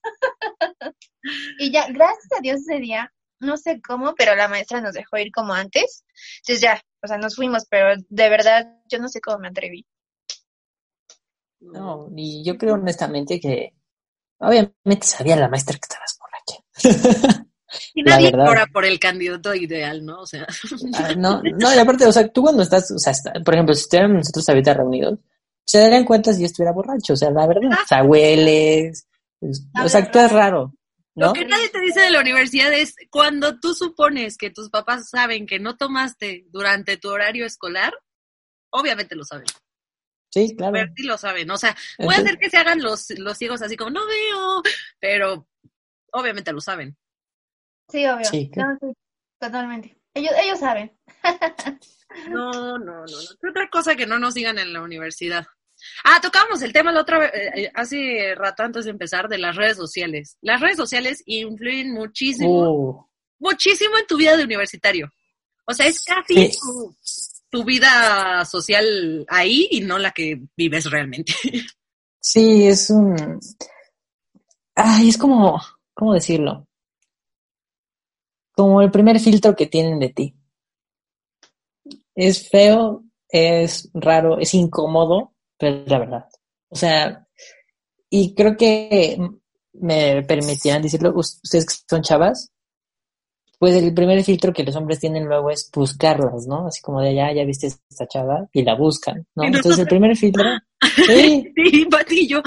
[1.59, 5.17] y ya, gracias a Dios ese día, no sé cómo, pero la maestra nos dejó
[5.17, 6.03] ir como antes.
[6.37, 9.85] Entonces ya, o sea, nos fuimos, pero de verdad yo no sé cómo me atreví.
[11.59, 13.73] No, y yo creo honestamente que
[14.39, 17.43] obviamente sabía la maestra que estabas borracha.
[17.93, 20.21] Y nadie llora por el candidato ideal, ¿no?
[20.21, 20.47] O sea.
[20.95, 23.81] Ah, no, no, y aparte, o sea, tú cuando estás, o sea, por ejemplo, si
[23.81, 25.19] estuviéramos nosotros ahorita reunidos,
[25.65, 29.07] se darían cuenta si yo estuviera borracho, o sea, la verdad, o sea, hueles,
[29.41, 30.73] o sea, tú es raro.
[31.13, 31.27] ¿No?
[31.27, 35.09] Lo que nadie te dice de la universidad es cuando tú supones que tus papás
[35.09, 37.91] saben que no tomaste durante tu horario escolar,
[38.69, 39.47] obviamente lo saben.
[40.29, 40.77] Sí, claro.
[40.95, 41.49] Sí lo saben.
[41.51, 44.61] O sea, puede ser que se hagan los, los ciegos así como, no veo,
[44.99, 45.47] pero
[46.11, 46.97] obviamente lo saben.
[47.89, 48.25] Sí, obvio.
[48.25, 48.51] Sí,
[49.39, 49.97] totalmente.
[50.13, 50.97] Ellos, ellos saben.
[52.29, 53.49] no, no, no, no.
[53.49, 55.45] Otra cosa que no nos digan en la universidad.
[56.03, 59.37] Ah, tocamos el tema la otra vez, eh, eh, hace rato antes de empezar, de
[59.37, 60.37] las redes sociales.
[60.41, 63.05] Las redes sociales influyen muchísimo, uh.
[63.39, 65.11] muchísimo en tu vida de universitario.
[65.65, 66.95] O sea, es casi tu,
[67.65, 71.33] vida social ahí y no la que vives realmente.
[72.19, 73.39] Sí, es un...
[74.75, 75.61] Ay, es como,
[75.93, 76.67] ¿cómo decirlo?
[78.53, 80.35] Como el primer filtro que tienen de ti.
[82.15, 86.25] Es feo, es raro, es incómodo, pero la verdad.
[86.67, 87.25] O sea,
[88.09, 89.17] y creo que
[89.73, 92.51] me permitirán decirlo, ustedes que son chavas,
[93.59, 96.67] pues el primer filtro que los hombres tienen luego es buscarlas, ¿no?
[96.67, 99.43] Así como de ya, ya viste esta chava y la buscan, ¿no?
[99.45, 100.43] Entonces el primer filtro...
[101.07, 102.43] Sí, sí patillo.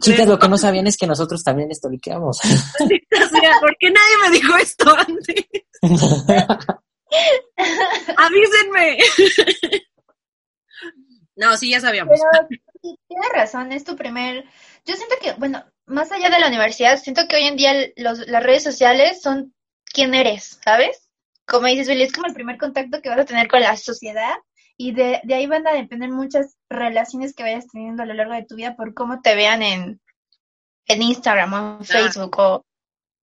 [0.00, 2.38] chicas, lo que no sabían es que nosotros también estoliqueamos.
[2.78, 5.44] ¿por qué nadie me dijo esto antes?
[8.16, 8.98] Avísenme.
[11.34, 12.20] No, sí, ya sabíamos.
[12.20, 12.46] Pero
[13.08, 14.44] tienes razón, es tu primer...
[14.86, 18.28] Yo siento que, bueno, más allá de la universidad, siento que hoy en día los,
[18.28, 19.52] las redes sociales son
[19.92, 21.08] quién eres, ¿sabes?
[21.46, 24.34] Como dices, Billy, es como el primer contacto que vas a tener con la sociedad
[24.76, 28.34] y de, de ahí van a depender muchas relaciones que vayas teniendo a lo largo
[28.34, 30.00] de tu vida por cómo te vean en,
[30.86, 31.84] en Instagram o en ah.
[31.84, 32.64] Facebook o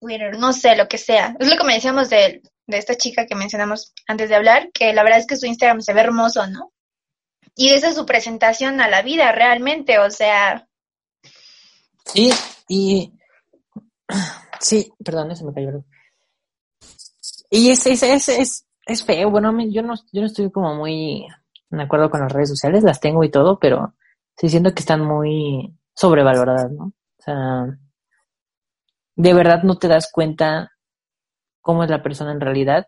[0.00, 1.34] Twitter, no sé, lo que sea.
[1.40, 4.92] Es lo que me decíamos de, de esta chica que mencionamos antes de hablar, que
[4.92, 6.72] la verdad es que su Instagram se ve hermoso, ¿no?
[7.56, 10.68] Y esa es su presentación a la vida realmente, o sea.
[12.04, 12.30] Sí,
[12.68, 13.12] y.
[14.60, 15.84] Sí, perdón, se me cayó.
[17.50, 21.26] Y es, es, es, es, es feo, bueno, yo no, yo no estoy como muy
[21.70, 23.94] de acuerdo con las redes sociales, las tengo y todo, pero
[24.36, 26.84] sí siento que están muy sobrevaloradas, ¿no?
[26.84, 27.66] O sea,
[29.16, 30.72] de verdad no te das cuenta
[31.60, 32.86] cómo es la persona en realidad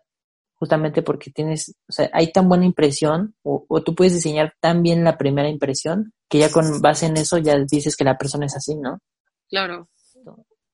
[0.61, 5.03] justamente porque tienes, o sea, hay tan buena impresión o, tú puedes diseñar tan bien
[5.03, 8.55] la primera impresión que ya con base en eso ya dices que la persona es
[8.55, 8.99] así, ¿no?
[9.49, 9.89] Claro.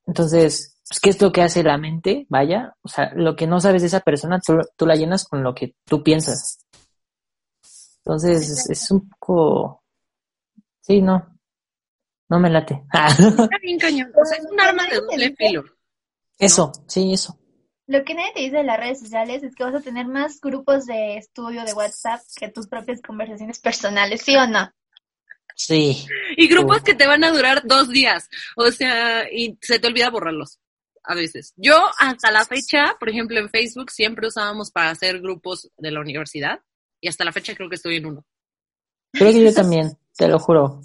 [0.08, 2.26] Entonces, pues, ¿qué es lo que hace la mente?
[2.30, 5.44] Vaya, o sea, lo que no sabes de esa persona, tú, tú la llenas con
[5.44, 6.60] lo que tú piensas.
[8.00, 9.84] Entonces, es, un poco...
[10.82, 11.38] Sí, no.
[12.30, 12.84] No me late.
[12.94, 14.12] Está bien cañón.
[14.16, 15.64] O sea, es un arma de doble filo.
[16.40, 17.38] Eso, sí, eso.
[17.88, 20.40] Lo que nadie te dice de las redes sociales es que vas a tener más
[20.40, 24.70] grupos de estudio de WhatsApp que tus propias conversaciones personales, ¿sí o no?
[25.58, 26.06] Sí.
[26.38, 28.30] Y grupos que te van a durar dos días.
[28.56, 30.60] O sea, y se te olvida borrarlos
[31.04, 31.54] a veces.
[31.58, 36.00] Yo hasta la fecha, por ejemplo, en Facebook siempre usábamos para hacer grupos de la
[36.00, 36.60] universidad
[37.02, 38.26] y hasta la fecha creo que estoy en uno.
[39.12, 40.82] Creo que yo también, te lo juro.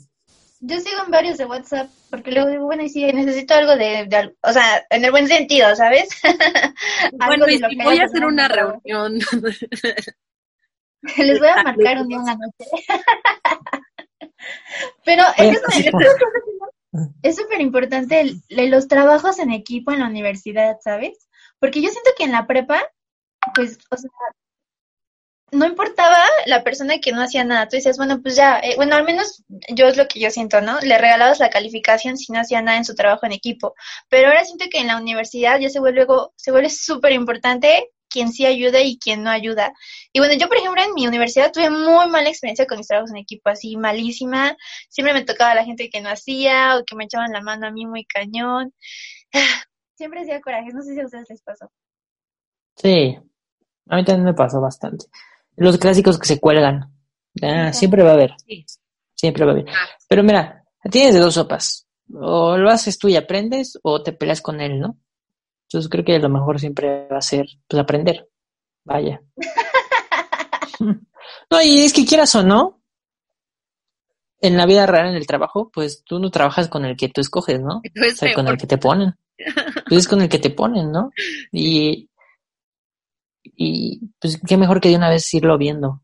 [0.60, 4.32] Yo sigo en varios de WhatsApp, porque luego digo, bueno, y si necesito algo de,
[4.42, 6.08] o sea, en el buen sentido, ¿sabes?
[7.26, 9.18] bueno, y si voy a hacer una reunión.
[11.16, 12.64] Les voy a marcar un día en la noche.
[15.04, 15.24] Pero
[17.22, 21.28] es súper importante los trabajos en equipo en la universidad, ¿sabes?
[21.58, 22.82] Porque yo siento que en la prepa,
[23.54, 24.10] pues, o sea,
[25.52, 27.68] no importaba la persona que no hacía nada.
[27.68, 30.62] Tú dices, bueno, pues ya, eh, bueno, al menos yo es lo que yo siento,
[30.62, 30.80] ¿no?
[30.80, 33.74] Le regalabas la calificación si no hacía nada en su trabajo en equipo.
[34.08, 38.32] Pero ahora siento que en la universidad ya se vuelve, se vuelve súper importante quien
[38.32, 39.72] sí ayuda y quien no ayuda.
[40.12, 43.10] Y bueno, yo, por ejemplo, en mi universidad tuve muy mala experiencia con mis trabajos
[43.10, 44.56] en equipo, así malísima.
[44.88, 47.70] Siempre me tocaba la gente que no hacía o que me echaban la mano a
[47.70, 48.72] mí muy cañón.
[49.96, 50.72] Siempre hacía coraje.
[50.72, 51.70] No sé si a ustedes les pasó.
[52.76, 53.16] Sí,
[53.88, 55.06] a mí también me pasó bastante.
[55.56, 56.92] Los clásicos que se cuelgan.
[57.42, 58.34] Ah, siempre va a haber.
[59.14, 59.68] Siempre va a haber.
[59.68, 59.88] Ah.
[60.08, 61.86] Pero mira, Tienes de dos sopas.
[62.12, 64.98] O lo haces tú y aprendes, o te peleas con él, ¿no?
[65.72, 68.28] Entonces creo que lo mejor siempre va a ser, pues, aprender.
[68.84, 69.22] Vaya.
[70.80, 72.82] no, y es que quieras o no,
[74.42, 77.22] en la vida real, en el trabajo, pues tú no trabajas con el que tú
[77.22, 77.80] escoges, ¿no?
[78.12, 79.14] O sea, con el que te ponen.
[79.86, 81.10] Tú es con el que te ponen, ¿no?
[81.52, 82.10] Y,
[83.44, 86.02] y pues qué mejor que de una vez irlo viendo.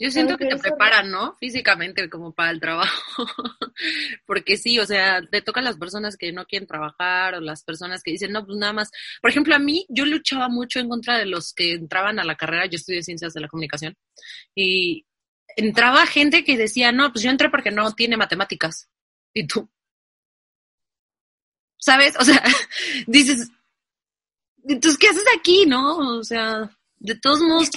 [0.00, 1.36] Yo siento que te preparan, ¿no?
[1.38, 3.26] Físicamente como para el trabajo.
[4.26, 8.02] Porque sí, o sea, te tocan las personas que no quieren trabajar o las personas
[8.02, 8.90] que dicen, no, pues nada más.
[9.20, 12.34] Por ejemplo, a mí, yo luchaba mucho en contra de los que entraban a la
[12.34, 12.64] carrera.
[12.64, 13.94] Yo estudié ciencias de la comunicación
[14.54, 15.04] y
[15.54, 18.88] entraba gente que decía, no, pues yo entré porque no tiene matemáticas.
[19.34, 19.68] Y tú.
[21.76, 22.16] ¿Sabes?
[22.18, 22.42] O sea,
[23.06, 23.50] dices,
[24.64, 26.18] entonces, ¿qué haces aquí, no?
[26.20, 27.68] O sea, de todos modos,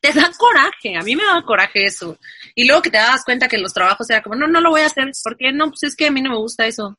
[0.00, 2.18] te da coraje, a mí me da coraje eso.
[2.54, 4.82] Y luego que te das cuenta que los trabajos era como, no, no lo voy
[4.82, 5.52] a hacer, ¿por qué?
[5.52, 6.98] No, pues es que a mí no me gusta eso.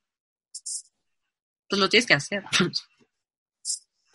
[1.70, 2.44] Pues lo tienes que hacer.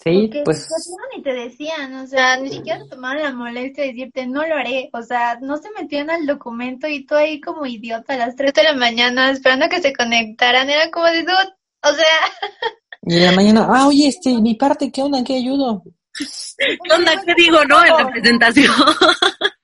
[0.01, 0.69] Sí, pues.
[1.15, 4.91] Ni te decían, o sea, ni siquiera tomaron la molestia de decirte, no lo haré.
[4.93, 8.55] O sea, no se metían al documento y tú ahí como idiota a las 3
[8.55, 10.71] de la mañana esperando a que se conectaran.
[10.71, 12.61] Era como de, o sea.
[13.03, 15.25] Y en la mañana, ah, oye, este, mi parte, ¿qué onda?
[15.25, 15.83] ¿Qué ayudo?
[16.59, 17.23] ¿Qué onda?
[17.25, 17.85] ¿Qué digo, no?
[17.85, 18.75] En la presentación.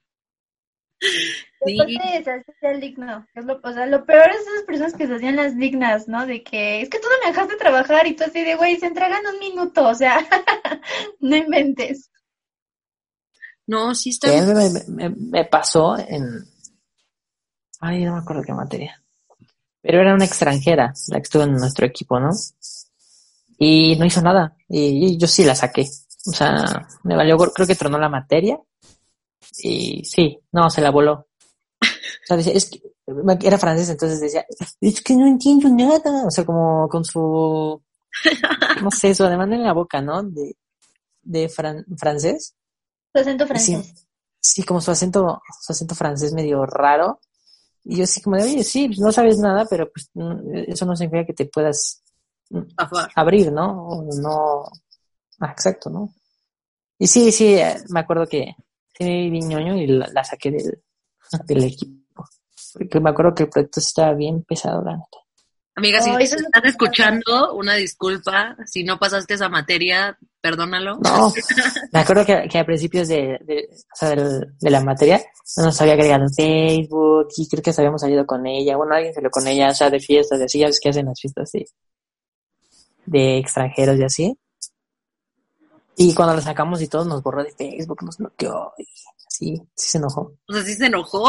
[1.67, 1.79] Sí.
[2.61, 3.27] el digno.
[3.35, 6.27] Es lo, o sea, lo peor es esas personas que se hacían las dignas, ¿no?
[6.27, 8.87] De que es que tú no me dejaste trabajar y tú así de, güey, se
[8.87, 10.19] entregan un minuto, o sea,
[11.21, 12.11] no inventes.
[13.67, 14.29] No, sí está.
[14.29, 16.45] Me, me, me, pasó en.
[17.81, 19.03] Ay, no me acuerdo qué materia.
[19.81, 22.31] Pero era una extranjera la que estuvo en nuestro equipo, ¿no?
[23.59, 24.57] Y no hizo nada.
[24.69, 25.87] Y, yo sí la saqué.
[26.27, 28.59] O sea, me valió, creo que tronó la materia.
[29.59, 31.27] Y sí, no, se la voló.
[31.83, 32.81] O sea, decía, es que
[33.43, 34.45] era francés, entonces decía,
[34.81, 36.27] es que no entiendo nada.
[36.27, 37.83] O sea, como con su,
[38.83, 40.23] no sé, su ademán en la boca, ¿no?
[40.23, 40.57] De,
[41.23, 42.55] de francés.
[43.13, 44.07] Su acento francés.
[44.41, 47.21] Sí, como su acento, su acento francés medio raro.
[47.85, 50.11] Y yo sí como de, oye, sí, pues no sabes nada, pero pues
[50.69, 52.03] eso no significa que te puedas
[53.15, 53.89] abrir, ¿no?
[53.89, 54.65] O no,
[55.45, 56.13] ah, exacto, ¿no?
[56.99, 58.55] Y sí, sí, eh, me acuerdo que
[58.97, 60.83] sí vi ñoño y la, saqué del,
[61.45, 62.25] del equipo.
[62.73, 65.19] Porque me acuerdo que el proyecto estaba bien pesado, la neta.
[65.77, 68.57] Amiga, si estás escuchando, una disculpa.
[68.65, 70.99] Si no pasaste esa materia, perdónalo.
[71.03, 71.33] No,
[71.93, 75.21] me acuerdo que, que a principios de, de, o sea, de, la materia
[75.57, 78.77] no nos había agregado en Facebook y creo que habíamos salido con ella.
[78.77, 80.59] Bueno, alguien salió con ella, o sea, de fiestas y así.
[80.61, 81.67] Ya ves que hacen las fiestas de,
[83.07, 84.39] de extranjeros y así.
[85.97, 88.87] Y cuando lo sacamos y todo nos borró de Facebook, nos bloqueó y
[89.27, 90.37] así, sí se enojó.
[90.49, 91.29] O sea, sí se enojó.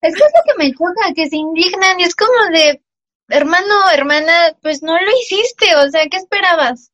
[0.00, 2.82] Es que es lo que me choca, que se indignan y es como de,
[3.28, 6.92] hermano, hermana, pues no lo hiciste, o sea, ¿qué esperabas?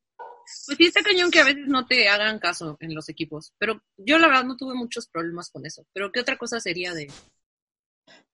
[0.67, 3.83] Pues sí, está cañón que a veces no te hagan caso en los equipos, pero
[3.97, 5.85] yo la verdad no tuve muchos problemas con eso.
[5.93, 7.11] Pero ¿qué otra cosa sería de...?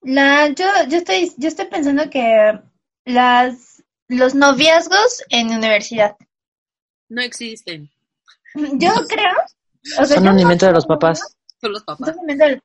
[0.02, 2.60] La, yo, yo estoy, yo estoy pensando que
[3.06, 6.16] las, los noviazgos en universidad.
[7.08, 7.90] No existen.
[8.78, 9.36] Yo creo.
[9.98, 11.36] O sea, Son un invento de los papás
[11.68, 12.16] los papás.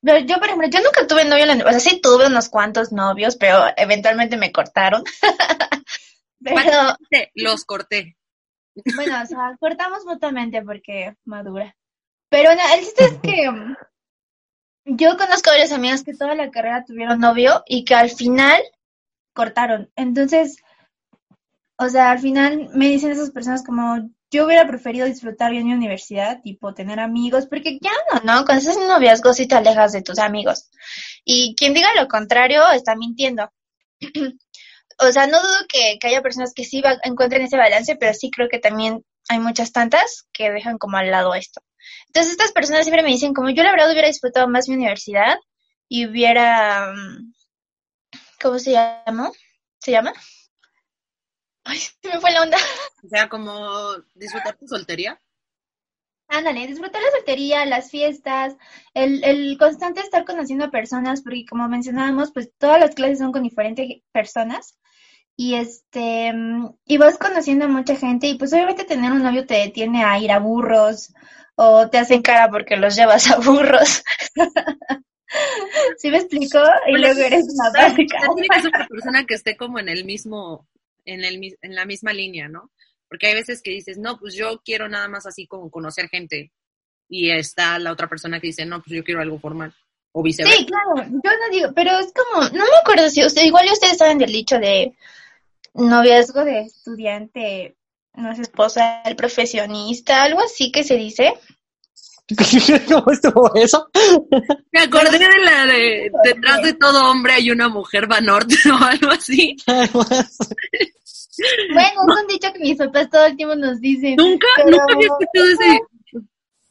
[0.01, 2.91] Yo, por ejemplo, yo nunca tuve novio en la O sea, sí tuve unos cuantos
[2.91, 5.03] novios, pero eventualmente me cortaron.
[6.39, 6.97] pero...
[7.35, 8.17] Los corté.
[8.95, 11.75] Bueno, o sea, cortamos mutuamente porque madura.
[12.29, 13.49] Pero no, el chiste es que
[14.85, 18.61] yo conozco varias amigas que toda la carrera tuvieron novio y que al final
[19.33, 19.91] cortaron.
[19.95, 20.57] Entonces,
[21.77, 25.73] o sea, al final me dicen esas personas como, yo hubiera preferido disfrutar bien mi
[25.73, 28.45] universidad, tipo tener amigos, porque ya no, ¿no?
[28.45, 30.71] Cuando estás en noviazgo sí te alejas de tus amigos.
[31.25, 33.51] Y quien diga lo contrario está mintiendo.
[34.99, 38.47] o sea, no dudo que, haya personas que sí encuentren ese balance, pero sí creo
[38.47, 41.61] que también hay muchas tantas que dejan como al lado esto.
[42.07, 45.37] Entonces estas personas siempre me dicen como yo la verdad hubiera disfrutado más mi universidad
[45.89, 47.33] y hubiera, mm,
[48.41, 49.31] ¿cómo se llama?
[49.79, 50.13] ¿Se llama?
[51.63, 52.57] Ay, se me fue la onda.
[53.03, 55.19] O sea, como disfrutar tu soltería.
[56.27, 58.55] Ándale, disfrutar la soltería, las fiestas,
[58.93, 63.33] el, el constante estar conociendo a personas, porque como mencionábamos, pues todas las clases son
[63.33, 64.77] con diferentes personas.
[65.35, 66.31] Y este,
[66.85, 70.19] y vas conociendo a mucha gente, y pues obviamente tener un novio te detiene a
[70.19, 71.13] ir a burros,
[71.55, 74.03] o te hacen cara porque los llevas a burros.
[75.97, 76.59] ¿Sí me explico?
[76.87, 78.19] Y luego eres una básica.
[78.35, 80.67] Tiene que ser una persona que esté como en el mismo
[81.05, 82.71] en, el, en la misma línea, ¿no?
[83.07, 86.51] Porque hay veces que dices, no, pues yo quiero nada más así como conocer gente.
[87.09, 89.73] Y está la otra persona que dice, no, pues yo quiero algo formal.
[90.13, 90.57] o viceversa.
[90.57, 93.97] Sí, claro, yo no digo, pero es como, no me acuerdo si usted, igual ustedes
[93.97, 94.93] saben del dicho de
[95.73, 97.75] noviazgo de estudiante,
[98.13, 101.33] no es esposa del profesionista, algo así que se dice.
[102.87, 103.89] ¿Cómo estuvo eso?
[104.71, 108.75] Me acordé de la de detrás de todo hombre hay una mujer va norte o
[108.83, 109.55] algo así.
[109.67, 110.05] Bueno,
[112.07, 114.15] es un dicho que mis papás todo el tiempo nos dicen.
[114.15, 116.27] Nunca, pero- nunca había escuchado ese dicho.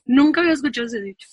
[0.06, 1.28] Nunca había escuchado ese dicho.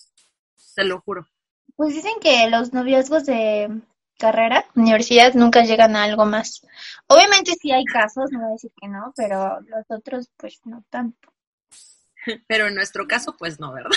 [0.76, 1.28] Te lo juro.
[1.76, 3.70] Pues dicen que los noviazgos de
[4.18, 6.66] carrera, universidad, nunca llegan a algo más.
[7.08, 10.84] Obviamente sí hay casos, no voy a decir que no, pero los otros pues no
[10.90, 11.30] tanto.
[12.48, 13.92] Pero en nuestro caso, pues no, ¿verdad?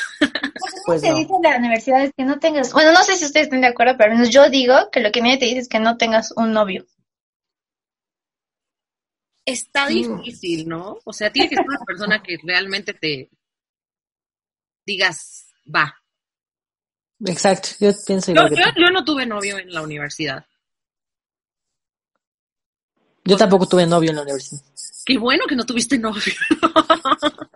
[0.86, 1.16] Pues Lo que no.
[1.16, 3.96] dice la universidad es que no tengas, bueno, no sé si ustedes están de acuerdo,
[3.96, 6.32] pero al menos yo digo que lo que nadie te dice es que no tengas
[6.36, 6.86] un novio.
[9.44, 10.98] Está difícil, ¿no?
[11.04, 13.30] O sea, tiene que ser una persona que realmente te
[14.86, 15.94] digas, va.
[17.26, 18.80] Exacto, yo pienso Yo, igual que yo, tú.
[18.80, 20.46] yo no tuve novio en la universidad.
[23.24, 24.62] Yo tampoco tuve novio en la universidad.
[25.04, 26.32] Qué bueno que no tuviste novio.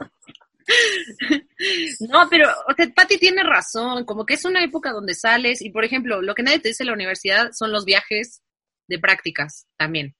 [2.08, 5.70] No, pero, o sea, Patti tiene razón, como que es una época donde sales y,
[5.70, 8.42] por ejemplo, lo que nadie te dice en la universidad son los viajes
[8.88, 10.14] de prácticas también,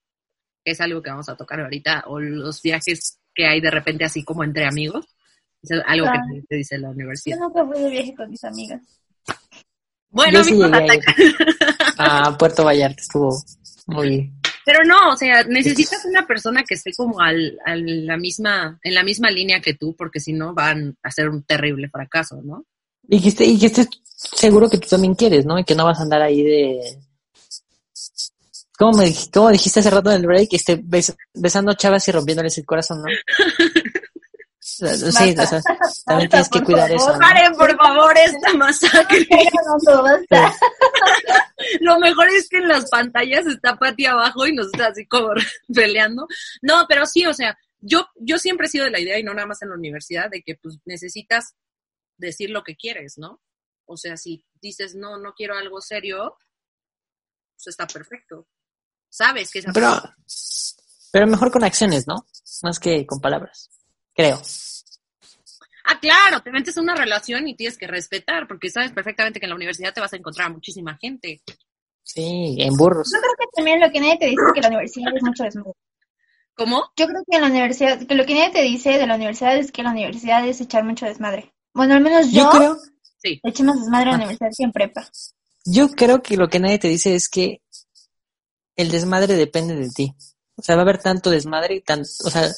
[0.63, 4.05] que es algo que vamos a tocar ahorita, o los viajes que hay de repente
[4.05, 5.05] así como entre amigos,
[5.61, 6.23] es algo que Ah.
[6.27, 7.37] nadie te dice en la Yo universidad.
[7.39, 8.81] nunca fui de viaje con mis amigas.
[10.09, 11.03] Bueno, yo sí amigos, llegué a ir
[11.97, 13.35] a Puerto Vallarta, estuvo
[13.87, 14.31] muy...
[14.65, 18.93] pero no, o sea, necesitas una persona que esté como al, al la misma, en
[18.93, 22.65] la misma línea que tú, porque si no van a ser un terrible fracaso, ¿no?
[23.07, 25.59] Y que, esté, y que estés seguro que tú también quieres, ¿no?
[25.59, 26.79] Y que no vas a andar ahí de...
[28.77, 30.49] ¿Cómo, me, cómo dijiste hace rato en el break?
[30.51, 33.05] Este, bes- besando chavas y rompiéndoles el corazón, ¿no?
[34.77, 35.61] Sí, o sea,
[36.05, 37.01] también tienes que cuidar favor.
[37.01, 37.13] eso.
[37.13, 37.19] ¿no?
[37.19, 39.27] Paren, por favor, esta masacre.
[39.65, 40.53] No, no, basta.
[41.81, 45.29] Lo mejor es que en las pantallas está Pati abajo y nos está así como
[45.73, 46.27] peleando.
[46.61, 49.33] No, pero sí, o sea, yo, yo siempre he sido de la idea, y no
[49.33, 51.55] nada más en la universidad, de que pues necesitas
[52.17, 53.41] decir lo que quieres, ¿no?
[53.85, 56.37] O sea, si dices, no, no quiero algo serio,
[57.55, 58.47] pues está perfecto.
[59.09, 60.01] Sabes que esa Pero,
[61.11, 62.25] pero mejor con acciones, ¿no?
[62.63, 63.69] Más que con palabras,
[64.15, 64.41] creo.
[65.87, 69.45] Ah, claro, te metes en una relación y tienes que respetar, porque sabes perfectamente que
[69.45, 71.41] en la universidad te vas a encontrar a muchísima gente.
[72.01, 73.09] Sí, en burros.
[73.13, 75.43] Yo creo que también lo que nadie te dice es que la universidad es mucho
[75.43, 75.73] desmadre.
[76.55, 76.89] ¿Cómo?
[76.95, 79.57] Yo creo que en la universidad, que lo que nadie te dice de la universidad
[79.57, 81.53] es que la universidad es echar mucho desmadre.
[81.73, 82.77] Bueno, al menos yo, Yo creo,
[83.21, 83.39] Sí.
[83.43, 84.25] eché más desmadre en la Ah.
[84.27, 85.09] universidad que en prepa.
[85.65, 87.61] yo creo que lo que nadie te dice es que
[88.75, 90.13] el desmadre depende de ti.
[90.55, 92.49] O sea, va a haber tanto desmadre, tan, o sea,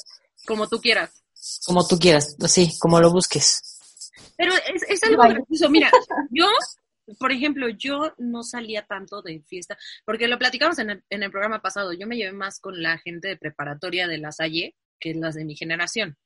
[0.46, 1.24] Como tú quieras.
[1.66, 3.62] Como tú quieras, así, como lo busques.
[4.38, 5.70] Pero es, es algo gracioso.
[5.70, 5.92] Mira,
[6.30, 6.48] yo,
[7.20, 11.32] por ejemplo, yo no salía tanto de fiesta, porque lo platicamos en el, en el
[11.32, 11.94] programa pasado.
[11.94, 15.46] Yo me llevé más con la gente de preparatoria de la Salle que las de
[15.46, 16.18] mi generación.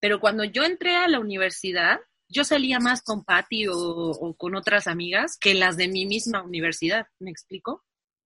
[0.00, 4.54] Pero cuando yo entré a la universidad, yo salía más con Patty o, o con
[4.54, 7.06] otras amigas que las de mi misma universidad.
[7.18, 7.72] ¿Me explico?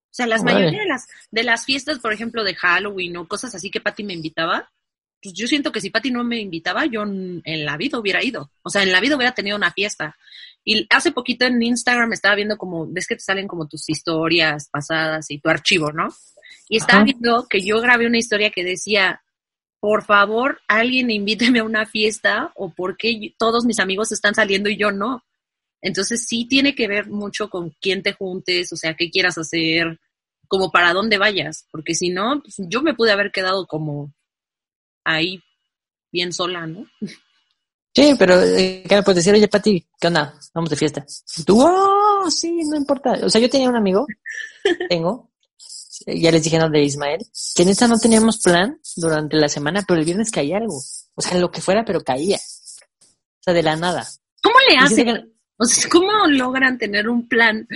[0.09, 0.59] O sea, las Órale.
[0.59, 4.03] mayoría de las, de las fiestas, por ejemplo, de Halloween o cosas así que Patty
[4.03, 4.71] me invitaba,
[5.21, 8.51] pues yo siento que si Patty no me invitaba, yo en la vida hubiera ido.
[8.63, 10.15] O sea, en la vida hubiera tenido una fiesta.
[10.63, 14.69] Y hace poquito en Instagram estaba viendo como, ves que te salen como tus historias
[14.69, 16.09] pasadas y tu archivo, ¿no?
[16.67, 17.05] Y estaba Ajá.
[17.05, 19.21] viendo que yo grabé una historia que decía,
[19.79, 24.35] por favor, alguien invíteme a una fiesta o por qué yo- todos mis amigos están
[24.35, 25.23] saliendo y yo no.
[25.81, 29.99] Entonces sí tiene que ver mucho con quién te juntes, o sea, qué quieras hacer,
[30.47, 34.13] como para dónde vayas, porque si no, pues, yo me pude haber quedado como
[35.03, 35.41] ahí
[36.11, 36.85] bien sola, ¿no?
[37.93, 40.33] Sí, pero eh, puedes decir, oye, Pati, ¿qué onda?
[40.53, 41.05] Vamos de fiesta.
[41.37, 43.13] Y tú, oh, sí, no importa.
[43.23, 44.05] O sea, yo tenía un amigo,
[44.89, 45.31] tengo,
[46.05, 47.19] ya les dije, no, de Ismael,
[47.55, 50.81] que en esta no teníamos plan durante la semana, pero el viernes caía algo.
[51.15, 52.37] O sea, lo que fuera, pero caía.
[52.37, 54.07] O sea, de la nada.
[54.41, 55.33] ¿Cómo le hacen?
[55.57, 57.67] O sea, ¿cómo logran tener un plan?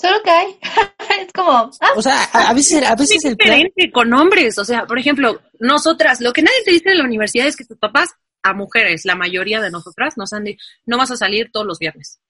[0.00, 0.56] Solo que hay.
[1.26, 4.12] es como, ah, O sea, a, a veces, a veces Es el plan, diferente con
[4.12, 4.56] hombres.
[4.58, 7.64] O sea, por ejemplo, nosotras, lo que nadie te dice en la universidad es que
[7.64, 8.10] tus papás,
[8.42, 11.78] a mujeres, la mayoría de nosotras, nos han dicho, no vas a salir todos los
[11.78, 12.20] viernes.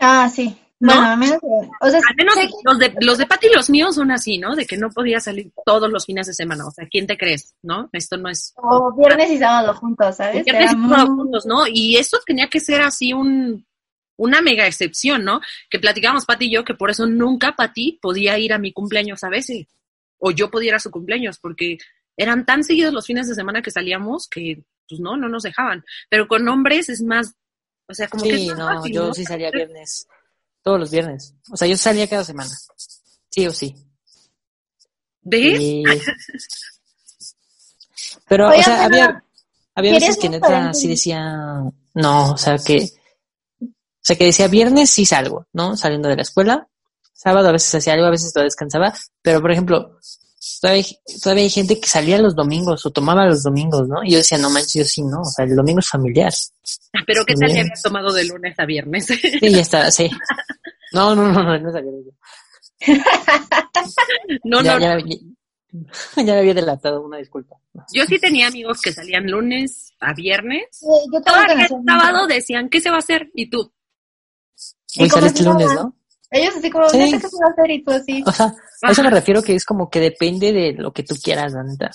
[0.00, 0.56] ah, sí.
[0.82, 0.94] ¿No?
[0.94, 2.34] Bueno, al menos, o sea, Al menos
[2.64, 4.56] los de, los de Pati y los míos son así, ¿no?
[4.56, 6.66] De que no podía salir todos los fines de semana.
[6.66, 7.54] O sea, ¿quién te crees?
[7.62, 7.90] ¿No?
[7.92, 8.54] Esto no es...
[8.56, 10.42] o viernes y sábado juntos, ¿sabes?
[10.42, 11.64] Viernes Era y sábado muy- juntos, ¿no?
[11.66, 13.66] Y eso tenía que ser así un,
[14.20, 15.40] una mega excepción, ¿no?
[15.70, 19.24] Que platicábamos Pati y yo que por eso nunca Pati podía ir a mi cumpleaños
[19.24, 19.66] a veces.
[20.18, 21.78] O yo podía ir a su cumpleaños, porque
[22.16, 25.82] eran tan seguidos los fines de semana que salíamos que, pues no, no nos dejaban.
[26.10, 27.32] Pero con hombres es más,
[27.88, 29.14] O sea, como que Sí, es más no, fácil, yo ¿no?
[29.14, 30.06] sí salía viernes,
[30.62, 31.34] todos los viernes.
[31.50, 32.50] O sea, yo salía cada semana.
[33.30, 33.74] Sí o sí.
[35.22, 35.60] ¿Ves?
[35.60, 35.82] Y-
[38.28, 39.24] Pero, o sea, pero, había,
[39.74, 41.20] había ¿querías veces que neta sí decía,
[41.94, 42.88] no, o sea, que,
[44.00, 45.76] o sea, que decía viernes sí salgo, ¿no?
[45.76, 46.66] Saliendo de la escuela.
[47.12, 48.94] Sábado a veces hacía algo, a veces lo descansaba.
[49.20, 49.98] Pero, por ejemplo,
[50.62, 54.02] todavía, hay- todavía hay gente que salía los domingos o tomaba los domingos, ¿no?
[54.02, 55.20] Y yo decía, no manches, yo sí, no.
[55.20, 56.32] O sea, el domingo es familiar.
[57.06, 59.06] Pero ¿qué tal que habías tomado de lunes a viernes?
[59.06, 60.10] Sí, ya está, sí.
[60.92, 61.90] No, no, no, no, no sabía
[64.44, 65.16] no, ya, no, ya, ya,
[66.16, 67.56] ya me había delatado, una disculpa.
[67.92, 70.64] Yo sí tenía amigos que salían lunes a viernes.
[70.72, 73.30] Sí, yo Todavía el sábado decían, ¿qué se va a hacer?
[73.34, 73.72] Y tú,
[74.98, 75.68] Hoy saliste si lunes.
[75.74, 75.94] ¿no?
[76.30, 76.98] Ellos así como, Sí.
[76.98, 77.70] ¿neta qué se va a hacer?
[77.70, 78.22] Y tú así.
[78.26, 81.14] O sea, a eso me refiero que es como que depende de lo que tú
[81.22, 81.90] quieras, la neta.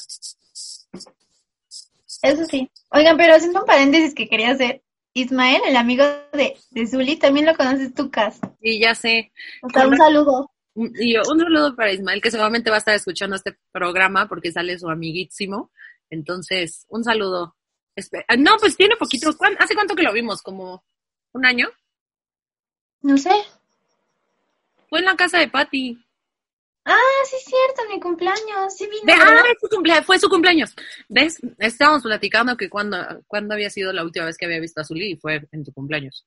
[2.22, 2.70] Eso sí.
[2.92, 4.84] Oigan, pero haciendo un paréntesis que quería hacer,
[5.14, 8.40] Ismael, el amigo de, de Zuli, también lo conoces tú, Cas.
[8.62, 9.32] y ya sé.
[9.62, 10.52] O sea, un saludo.
[10.74, 14.28] Un- Y yo, un saludo para Ismael, que seguramente va a estar escuchando este programa
[14.28, 15.72] porque sale su amiguísimo.
[16.10, 17.56] Entonces, un saludo.
[17.96, 19.36] Espe- ah, No, pues tiene poquito.
[19.38, 20.42] ¿Cuán- ¿Hace cuánto que lo vimos?
[20.42, 20.84] ¿Como
[21.34, 21.70] un año?
[23.06, 23.30] No sé.
[24.90, 25.96] Fue en la casa de Patty.
[26.86, 26.96] Ah,
[27.30, 28.76] sí, es cierto, mi cumpleaños.
[28.76, 29.14] Sí, vino.
[29.22, 30.74] Ah, es su cumplea- fue su cumpleaños.
[31.08, 31.40] ¿Ves?
[31.60, 32.98] Estábamos platicando que cuando,
[33.28, 35.72] cuando había sido la última vez que había visto a Zully y fue en tu
[35.72, 36.26] cumpleaños.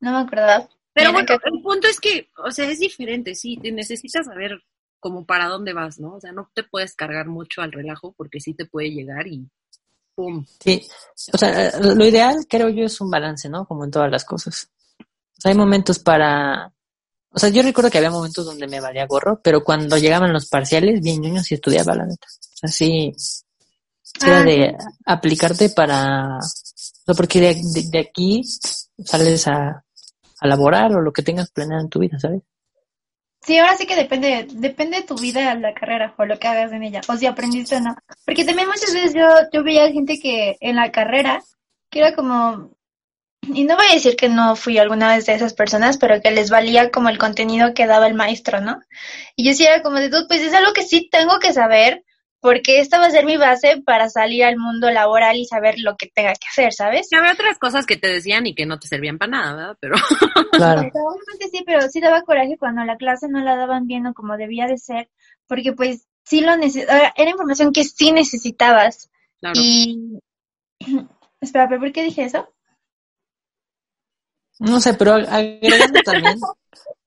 [0.00, 0.68] No me acordaba.
[0.92, 4.62] Pero bueno, el punto es que, o sea, es diferente, sí, te necesitas saber
[5.00, 6.16] como para dónde vas, ¿no?
[6.16, 9.48] O sea, no te puedes cargar mucho al relajo porque sí te puede llegar y
[10.14, 10.44] ¡pum!
[10.60, 10.86] Sí,
[11.32, 13.64] o sea, lo ideal creo yo es un balance, ¿no?
[13.64, 14.68] Como en todas las cosas.
[15.42, 16.72] Sea, hay momentos para...
[17.34, 20.48] O sea, yo recuerdo que había momentos donde me valía gorro, pero cuando llegaban los
[20.48, 22.26] parciales, bien ñoños y estudiaba, la neta.
[22.26, 23.12] O sea, sí,
[24.24, 24.76] era Ah, de
[25.06, 26.38] aplicarte para...
[26.38, 26.42] O
[27.04, 28.42] sea, porque de, de- de aquí
[29.04, 29.84] sales a,
[30.40, 32.42] a laborar o lo que tengas planeado en tu vida, ¿sabes?
[33.44, 36.70] Sí, ahora sí que depende, depende de tu vida, la carrera o lo que hagas
[36.72, 37.96] en ella, o si aprendiste o no.
[38.24, 41.42] Porque también muchas veces yo, yo veía gente que en la carrera,
[41.90, 42.70] que era como,
[43.54, 46.30] y no voy a decir que no fui alguna vez de esas personas, pero que
[46.30, 48.80] les valía como el contenido que daba el maestro, ¿no?
[49.36, 52.04] Y yo sí era como de, "Dude, pues es algo que sí tengo que saber,
[52.42, 55.96] porque esta va a ser mi base para salir al mundo laboral y saber lo
[55.96, 57.06] que tenga que hacer, ¿sabes?
[57.08, 59.76] Sí, había otras cosas que te decían y que no te servían para nada, ¿verdad?
[59.80, 59.94] Pero
[60.52, 60.80] Claro.
[60.80, 64.36] Obviamente sí, pero sí daba coraje cuando la clase no la daban bien o como
[64.36, 65.08] debía de ser,
[65.46, 69.08] porque pues sí lo necesitabas, era información que sí necesitabas.
[69.40, 69.60] claro.
[69.60, 70.18] Y...
[71.40, 72.52] Espera, ¿pero por qué dije eso?
[74.58, 76.38] No sé, pero agregando también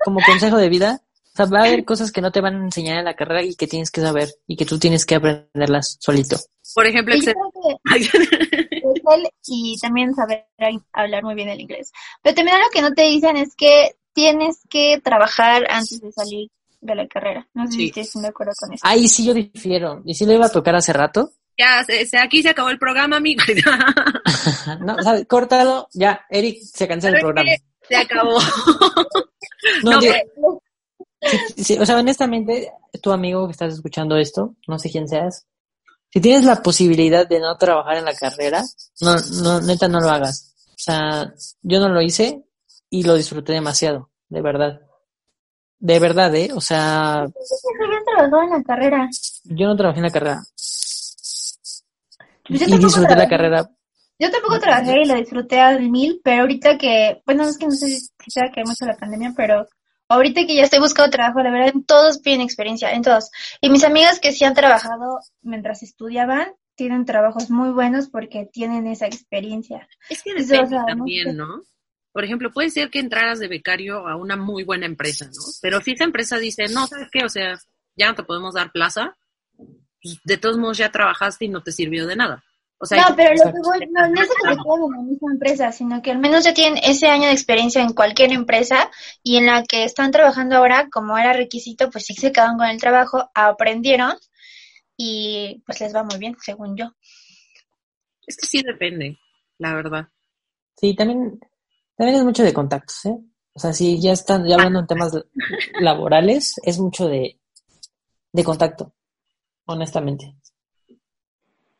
[0.04, 1.02] como consejo de vida,
[1.34, 3.43] o sea, va a haber cosas que no te van a enseñar en la carrera
[3.43, 6.38] y que tienes que saber y que tú tienes que aprenderlas solito.
[6.74, 7.36] Por ejemplo, Y Excel.
[8.72, 10.46] Excel también saber
[10.93, 11.91] hablar muy bien el inglés.
[12.22, 16.50] Pero también algo que no te dicen es que tienes que trabajar antes de salir
[16.82, 17.48] de la carrera.
[17.54, 17.91] No sé Sí.
[17.93, 18.82] si estoy de acuerdo con eso.
[18.86, 20.02] Ahí sí yo difiero.
[20.06, 21.32] Y sí lo iba a tocar hace rato.
[21.58, 23.41] Ya, se- se- aquí se acabó el programa, amigo.
[24.82, 25.26] no, ¿sabes?
[25.28, 25.88] Córtalo.
[25.93, 27.49] Ya, Eric, se cancela el programa.
[27.88, 28.38] se acabó.
[29.84, 30.14] No, No, digo,
[31.20, 35.47] pero- o sea, honestamente, tu amigo que estás escuchando esto, no sé quién seas,
[36.14, 38.64] si tienes la posibilidad de no trabajar en la carrera,
[39.01, 40.53] no, no, neta no lo hagas.
[40.70, 41.34] O sea,
[41.64, 42.43] yo no lo hice
[42.91, 44.82] y lo disfruté demasiado, de verdad.
[45.80, 46.51] De verdad, ¿eh?
[46.53, 49.10] O sea, Yo había trabajado en la carrera.
[49.45, 50.43] yo no trabajé en la carrera.
[52.48, 53.30] Pues yo y tampoco disfruté la trabajé.
[53.30, 53.70] carrera.
[54.18, 57.72] Yo tampoco trabajé y lo disfruté al mil, pero ahorita que, bueno, es que no
[57.72, 59.68] sé si sea que hay mucho la pandemia, pero
[60.08, 63.30] ahorita que ya estoy buscando trabajo, de verdad, en todos piden experiencia, en todos.
[63.60, 68.88] Y mis amigas que sí han trabajado mientras estudiaban, tienen trabajos muy buenos porque tienen
[68.88, 69.88] esa experiencia.
[70.10, 71.36] Es que o depende sea, no también.
[71.36, 71.64] ¿no?
[72.12, 75.41] Por ejemplo, puede ser que entraras de becario a una muy buena empresa, ¿no?
[75.62, 77.26] Pero si esa empresa dice, no, ¿sabes qué?
[77.26, 77.58] O sea,
[77.98, 79.18] ya no te podemos dar plaza,
[80.06, 82.43] pues, de todos modos ya trabajaste y no te sirvió de nada.
[82.78, 85.01] O sea, No, pero lo que voy, no, no es que se queden en la
[85.01, 88.91] misma empresa, sino que al menos ya tienen ese año de experiencia en cualquier empresa
[89.24, 92.68] y en la que están trabajando ahora, como era requisito, pues sí se quedaron con
[92.68, 94.16] el trabajo, aprendieron
[94.97, 96.91] y pues les va muy bien, según yo.
[98.28, 99.18] es que sí depende,
[99.58, 100.08] la verdad.
[100.78, 101.39] Sí, también,
[101.97, 103.18] también es mucho de contactos, ¿eh?
[103.53, 105.14] O sea, si ya están, ya hablando en temas
[105.80, 107.39] laborales, es mucho de,
[108.34, 108.93] de contacto,
[109.66, 110.36] honestamente.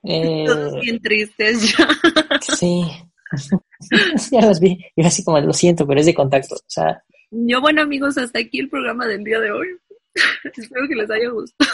[0.04, 1.88] Eh, Todos bien tristes ya.
[2.56, 2.86] sí.
[4.32, 4.78] ya los vi.
[4.96, 6.56] Yo así como lo siento, pero es de contacto.
[6.56, 9.68] O sea, Yo, bueno, amigos, hasta aquí el programa del día de hoy.
[10.44, 11.72] Espero que les haya gustado.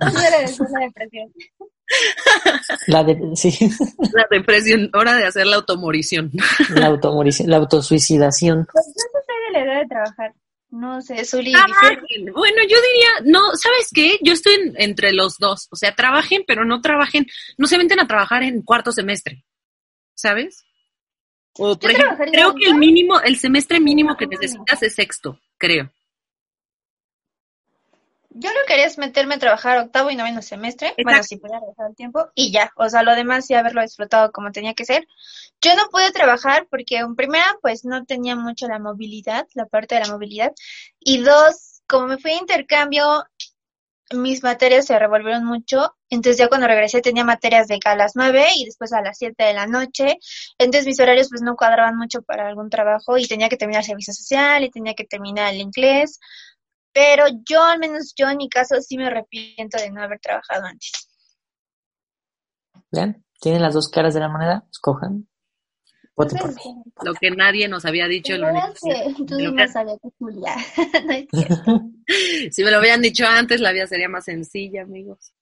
[0.00, 1.32] Una depresión.
[2.88, 3.70] La de, sí,
[4.12, 6.30] La depresión, hora de hacer la automorición.
[6.74, 8.66] la automorición, la autosuicidación.
[8.70, 10.34] Pues yo no soy de la edad de trabajar.
[10.70, 11.52] No sé, Zuli.
[11.52, 12.00] Trabajen.
[12.34, 14.18] Bueno, yo diría, no, ¿sabes qué?
[14.22, 15.66] Yo estoy en- entre los dos.
[15.70, 19.44] O sea, trabajen, pero no trabajen, no se meten a trabajar en cuarto semestre.
[20.14, 20.64] ¿Sabes?
[21.54, 25.90] O, por ejemplo, creo que el mínimo, el semestre mínimo que necesitas es sexto, creo.
[28.40, 31.58] Yo lo que quería es meterme a trabajar octavo y noveno semestre, bueno, si pudiera
[31.58, 34.84] regresar el tiempo, y ya, o sea, lo demás sí haberlo disfrutado como tenía que
[34.84, 35.08] ser.
[35.60, 39.96] Yo no pude trabajar porque en primera, pues no tenía mucho la movilidad, la parte
[39.96, 40.52] de la movilidad,
[41.00, 43.24] y dos, como me fui a intercambio,
[44.12, 48.12] mis materias se revolvieron mucho, entonces ya cuando regresé tenía materias de que a las
[48.14, 50.18] nueve y después a las siete de la noche,
[50.58, 54.14] entonces mis horarios pues no cuadraban mucho para algún trabajo y tenía que terminar servicio
[54.14, 56.20] social y tenía que terminar el inglés,
[56.98, 60.64] pero yo, al menos yo en mi caso, sí me arrepiento de no haber trabajado
[60.66, 60.90] antes.
[62.90, 63.24] ¿Vean?
[63.40, 65.28] Tienen las dos caras de la moneda, escojan.
[66.16, 66.82] Voten por mí.
[67.04, 68.72] Lo que nadie nos había dicho tú Lo no
[69.56, 70.56] que- sabías que Julia.
[71.04, 71.82] No es cierto.
[72.50, 75.32] Si me lo hubieran dicho antes, la vida sería más sencilla, amigos.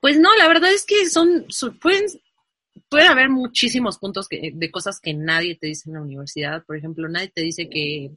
[0.00, 1.46] Pues no, la verdad es que son,
[1.80, 6.62] pueden haber muchísimos puntos que, de cosas que nadie te dice en la universidad.
[6.66, 8.10] Por ejemplo, nadie te dice que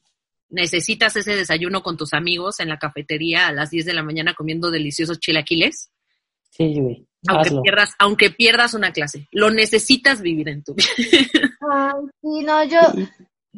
[0.55, 4.33] necesitas ese desayuno con tus amigos en la cafetería a las 10 de la mañana
[4.33, 5.91] comiendo deliciosos chilaquiles,
[6.49, 7.05] Sí, güey.
[7.27, 7.61] aunque Hazlo.
[7.61, 9.27] pierdas, aunque pierdas una clase.
[9.31, 10.87] Lo necesitas vivir en tu vida.
[11.69, 12.79] Ay, sí, no, yo,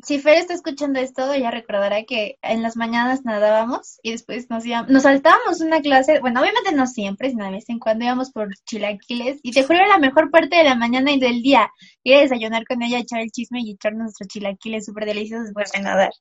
[0.04, 4.66] si Fer está escuchando esto, ya recordará que en las mañanas nadábamos y después nos
[4.66, 8.32] íbamos, nos saltábamos una clase, bueno, obviamente no siempre, sino de vez en cuando íbamos
[8.32, 11.72] por chilaquiles y te juro era la mejor parte de la mañana y del día,
[12.04, 15.72] ir a desayunar con ella, echar el chisme y echar nuestros chilaquiles súper deliciosos después
[15.72, 16.12] de nadar.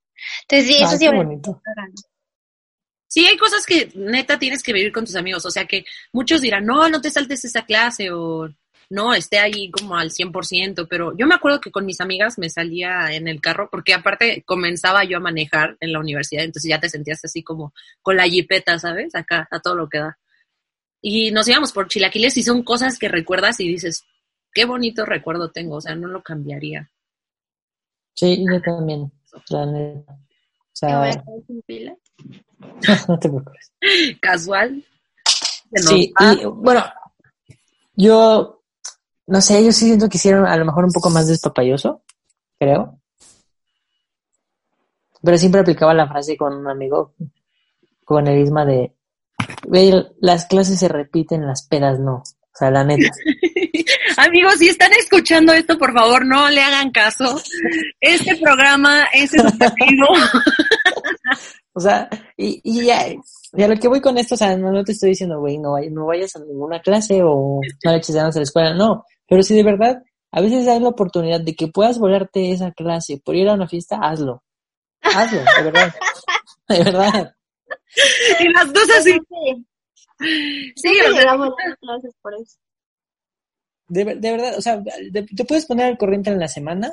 [0.49, 1.61] Entonces, sí, eso sí bonito.
[3.09, 5.47] Sí, hay cosas que neta tienes que vivir con tus amigos.
[5.47, 8.49] O sea que muchos dirán, no, no te saltes esa clase o
[8.89, 10.87] no, esté ahí como al 100%.
[10.89, 14.43] Pero yo me acuerdo que con mis amigas me salía en el carro porque aparte
[14.45, 16.45] comenzaba yo a manejar en la universidad.
[16.45, 17.72] Entonces ya te sentías así como
[18.03, 19.14] con la jipeta, ¿sabes?
[19.14, 20.18] Acá, a todo lo que da.
[21.03, 24.05] Y nos íbamos por chilaquiles y son cosas que recuerdas y dices,
[24.53, 25.76] qué bonito recuerdo tengo.
[25.76, 26.91] O sea, no lo cambiaría.
[28.14, 29.12] Sí, yo también.
[29.51, 30.12] La neta.
[30.12, 31.12] O sea,
[31.47, 31.99] sin pilas.
[33.09, 33.72] no te preocupes.
[34.20, 34.84] Casual.
[35.72, 36.84] Sí, y bueno,
[37.95, 38.62] yo
[39.27, 42.03] no sé, yo sí siento que hicieron a lo mejor un poco más despapayoso,
[42.59, 43.01] creo.
[45.22, 47.14] Pero siempre aplicaba la frase con un amigo,
[48.05, 48.95] con el isma de,
[49.64, 52.16] "Güey, las clases se repiten, las pedas no.
[52.57, 53.11] O sea, la neta.
[54.16, 57.39] Amigos, si están escuchando esto, por favor, no le hagan caso.
[58.01, 60.07] Este programa es educativo.
[61.79, 62.09] O sea,
[62.39, 63.07] y, y ya,
[63.53, 65.59] y a lo que voy con esto, o sea, no, no te estoy diciendo, güey,
[65.59, 69.05] no, no vayas a ninguna clase o no le eches ganas a la escuela, no.
[69.29, 70.03] Pero si de verdad,
[70.33, 73.68] a veces hay la oportunidad de que puedas volarte esa clase por ir a una
[73.68, 74.43] fiesta, hazlo.
[75.03, 75.95] Hazlo, de verdad.
[76.68, 77.35] De verdad.
[78.41, 79.12] y las dos así.
[79.12, 79.66] Sí,
[80.77, 81.51] Sí, o sea, las
[81.81, 82.57] clases por eso.
[83.89, 86.93] De, de verdad, o sea, de- te puedes poner al corriente en la semana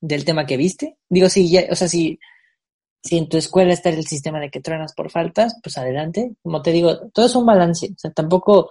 [0.00, 0.96] del tema que viste.
[1.08, 2.18] Digo, si ya, o sea, si,
[3.02, 6.32] si en tu escuela está el sistema de que truenas por faltas, pues adelante.
[6.42, 7.88] Como te digo, todo es un balance.
[7.92, 8.70] O sea, tampoco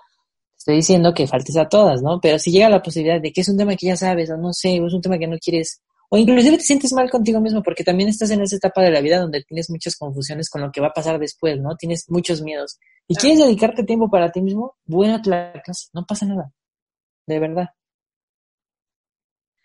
[0.59, 2.19] estoy diciendo que faltes a todas, ¿no?
[2.21, 4.53] Pero si llega la posibilidad de que es un tema que ya sabes, o no
[4.53, 7.63] sé, o es un tema que no quieres, o inclusive te sientes mal contigo mismo,
[7.63, 10.71] porque también estás en esa etapa de la vida donde tienes muchas confusiones con lo
[10.71, 11.75] que va a pasar después, ¿no?
[11.75, 12.77] Tienes muchos miedos.
[13.07, 16.51] Y quieres dedicarte tiempo para ti mismo, buena la clase, no pasa nada.
[17.25, 17.69] De verdad,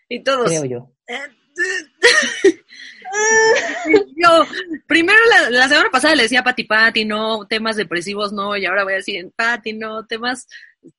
[0.09, 0.47] y todos.
[0.47, 0.91] creo yo.
[4.17, 4.43] Yo,
[4.87, 8.65] primero la, la semana pasada le decía a Pati Pati, no, temas depresivos no, y
[8.65, 10.47] ahora voy a decir, Pati, no, temas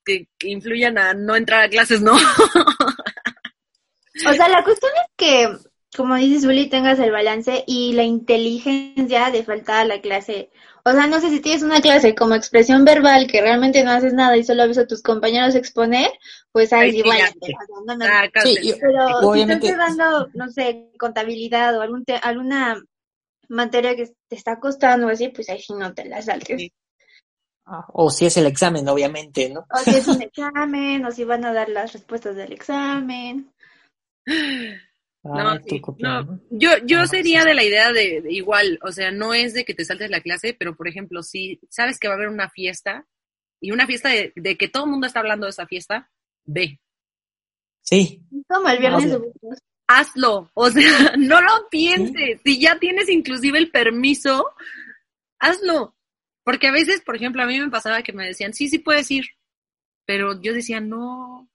[0.05, 2.13] que, que influyan a no entrar a clases, no.
[4.27, 5.57] O sea, la cuestión es que,
[5.95, 10.49] como dices, Uli, tengas el balance y la inteligencia de faltar a la clase.
[10.83, 14.13] O sea, no sé si tienes una clase como expresión verbal que realmente no haces
[14.13, 16.09] nada y solo ves a tus compañeros exponer,
[16.51, 18.09] pues ahí sí, te abandonas.
[18.11, 22.81] Ah, Sí, yo- Pero si Obviamente- estás llevando, no sé, contabilidad o algún te- alguna
[23.49, 26.57] materia que te está costando o así, pues ahí sí no te la saltes.
[26.59, 26.71] Sí.
[27.93, 29.65] O si es el examen, obviamente, ¿no?
[29.71, 33.51] O si es un examen, o si van a dar las respuestas del examen.
[35.23, 36.33] No, sí, copiando.
[36.33, 36.39] no.
[36.51, 37.47] Yo, yo No, sería sí.
[37.47, 40.21] de la idea de, de igual, o sea, no es de que te saltes la
[40.21, 43.05] clase, pero por ejemplo, si sabes que va a haber una fiesta
[43.59, 46.09] y una fiesta de, de que todo el mundo está hablando de esa fiesta,
[46.45, 46.79] ve,
[47.81, 49.25] Sí, Como el viernes Hazlo.
[49.87, 50.81] hazlo, o sea,
[51.17, 54.45] no lo pienses, si ya tienes inclusive el permiso,
[55.39, 55.95] hazlo,
[56.47, 59.11] porque a veces, por ejemplo, a mí me pasaba que me decían, sí, sí puedes
[59.11, 59.25] ir,
[60.05, 61.49] pero yo decía, no,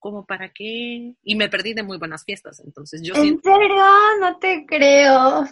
[0.00, 1.14] ¿como para qué?
[1.22, 3.84] Y me perdí de muy buenas fiestas, entonces yo ¿En siento, serio?
[4.20, 5.44] No te creo.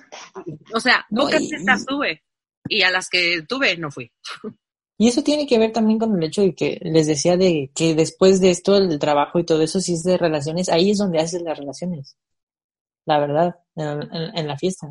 [0.75, 2.25] o sea, pocas fiestas tuve,
[2.69, 4.11] y a las que tuve no fui.
[4.99, 7.95] Y eso tiene que ver también con el hecho de que les decía de que
[7.95, 11.21] después de esto, el trabajo y todo eso, si es de relaciones, ahí es donde
[11.21, 12.17] haces las relaciones.
[13.07, 14.89] La verdad, en, en- en la fiesta.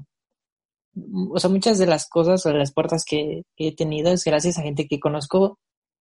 [0.95, 4.57] O sea, muchas de las cosas o de las puertas que, he tenido es gracias
[4.57, 5.59] a gente que conozco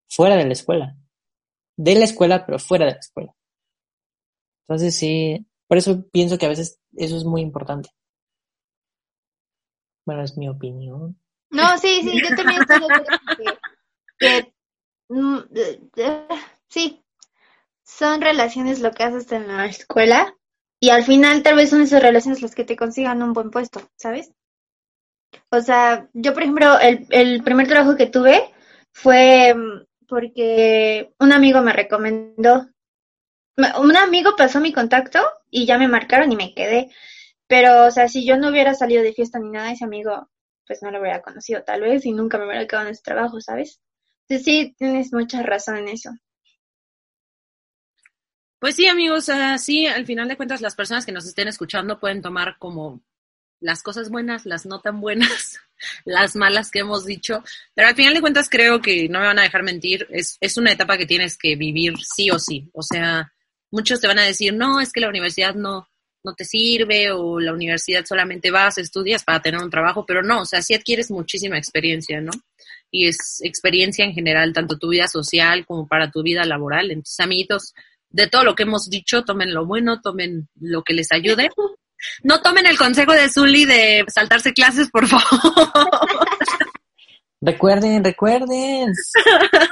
[0.08, 0.96] fuera de la escuela.
[1.76, 3.34] De la escuela, pero fuera de la escuela.
[4.66, 7.90] Entonces sí, por eso pienso que a veces eso es muy importante.
[10.04, 11.20] Bueno, es mi opinión.
[11.50, 12.88] No, sí, sí, yo también estoy de
[14.18, 14.54] que, que,
[15.08, 15.38] mm,
[16.68, 17.04] sí,
[17.84, 20.34] son relaciones lo que haces en la escuela
[20.80, 23.82] y al final tal vez son esas relaciones las que te consigan un buen puesto,
[23.96, 24.32] ¿sabes?
[25.50, 28.52] O sea, yo por ejemplo, el, primer trabajo que tuve
[28.92, 32.68] fue mm, porque un amigo me recomendó,
[33.56, 35.20] me- un amigo pasó mi contacto
[35.50, 36.90] y ya me marcaron y me quedé.
[37.48, 40.30] Pero, o sea, si yo no hubiera salido de fiesta ni nada, ese amigo
[40.66, 43.40] pues no lo hubiera conocido tal vez y nunca me hubiera quedado en ese trabajo,
[43.40, 43.80] ¿sabes?
[44.28, 46.10] Entonces sí, tienes mucha razón en eso.
[48.60, 52.22] Pues sí, amigos, así al final de cuentas las personas que nos estén escuchando pueden
[52.22, 53.00] tomar como
[53.60, 55.58] las cosas buenas, las no tan buenas,
[56.04, 57.42] las malas que hemos dicho,
[57.74, 60.56] pero al final de cuentas creo que no me van a dejar mentir, es, es
[60.56, 63.32] una etapa que tienes que vivir sí o sí, o sea,
[63.70, 65.88] muchos te van a decir, no, es que la universidad no,
[66.22, 70.42] no te sirve o la universidad solamente vas, estudias para tener un trabajo, pero no,
[70.42, 72.32] o sea, sí adquieres muchísima experiencia, ¿no?
[72.90, 76.90] Y es experiencia en general, tanto tu vida social como para tu vida laboral.
[76.90, 77.74] Entonces, amiguitos,
[78.10, 81.50] de todo lo que hemos dicho, tomen lo bueno, tomen lo que les ayude.
[82.22, 85.24] No tomen el consejo de Zully de saltarse clases, por favor.
[87.42, 88.92] Recuerden, recuerden.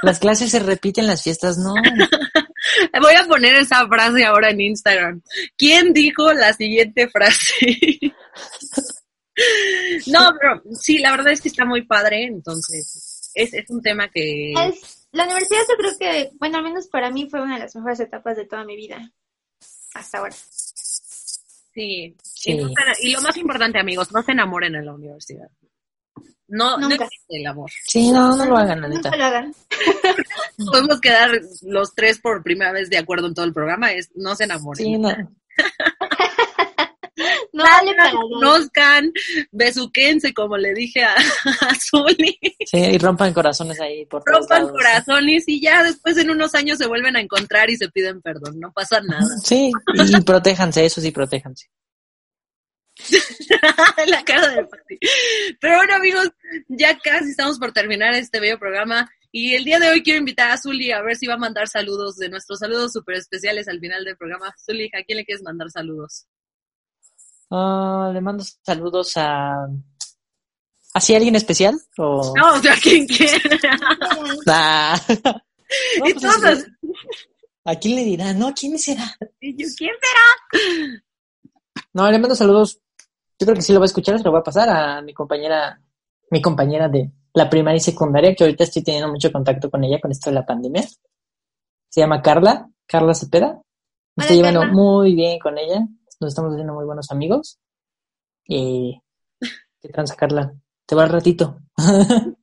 [0.01, 1.75] Las clases se repiten, las fiestas no.
[2.99, 5.21] Voy a poner esa frase ahora en Instagram.
[5.55, 7.99] ¿Quién dijo la siguiente frase?
[10.07, 14.09] no, pero sí, la verdad es que está muy padre, entonces es, es un tema
[14.09, 14.53] que...
[14.53, 17.75] Es, la universidad yo creo que, bueno, al menos para mí fue una de las
[17.75, 19.11] mejores etapas de toda mi vida.
[19.93, 20.35] Hasta ahora.
[21.79, 22.51] Sí, Sí.
[22.51, 25.49] Y, no lo más importante, amigos, no se enamoren en la universidad.
[26.47, 27.69] No, no existe el amor.
[27.85, 29.15] Sí, no, no lo hagan, Nunca neta.
[29.15, 29.53] lo hagan.
[30.71, 34.35] Podemos quedar los tres por primera vez de acuerdo en todo el programa, es no
[34.35, 34.85] se enamoren.
[34.85, 35.09] Sí, no.
[37.59, 38.11] No vale para.
[38.11, 39.11] Conozcan,
[39.51, 41.13] besuquense, como le dije a,
[41.61, 44.71] a Zuli, Sí, y rompan corazones ahí por todos rompan lados.
[44.71, 48.59] corazones y ya después en unos años se vuelven a encontrar y se piden perdón,
[48.59, 49.25] no pasa nada.
[49.43, 51.67] Sí, y, y protéjanse, eso sí, protéjanse.
[54.07, 54.99] la cara de Pati.
[55.59, 56.29] Pero bueno, amigos,
[56.67, 59.09] ya casi estamos por terminar este bello programa.
[59.31, 61.67] Y el día de hoy quiero invitar a Zuli a ver si va a mandar
[61.67, 64.53] saludos de nuestros saludos súper especiales al final del programa.
[64.57, 66.25] Zuli, ¿a quién le quieres mandar saludos?
[67.51, 69.67] Ah, le mando saludos a...
[70.93, 71.79] ¿Así alguien especial?
[71.97, 72.33] O...
[72.35, 73.39] No, o sea, quien quiera.
[74.47, 74.99] Ah.
[75.99, 76.65] No, Y pues, todos
[77.65, 78.33] ¿A quién le dirá?
[78.33, 79.15] No, ¿quién será?
[79.39, 81.03] Y yo, ¿quién será?
[81.93, 82.79] No, le mando saludos.
[83.37, 85.13] Yo creo que sí lo voy a escuchar, se lo voy a pasar a mi
[85.13, 85.79] compañera,
[86.31, 89.99] mi compañera de la primaria y secundaria, que ahorita estoy teniendo mucho contacto con ella
[90.01, 90.83] con esto de la pandemia.
[91.89, 93.61] Se llama Carla, Carla Cepeda.
[94.15, 95.87] Me estoy llevando muy bien con ella.
[96.19, 97.59] Nos estamos haciendo muy buenos amigos.
[98.45, 99.01] Y
[99.81, 100.53] ¿qué tranza, Carla?
[100.85, 101.59] Te va al ratito.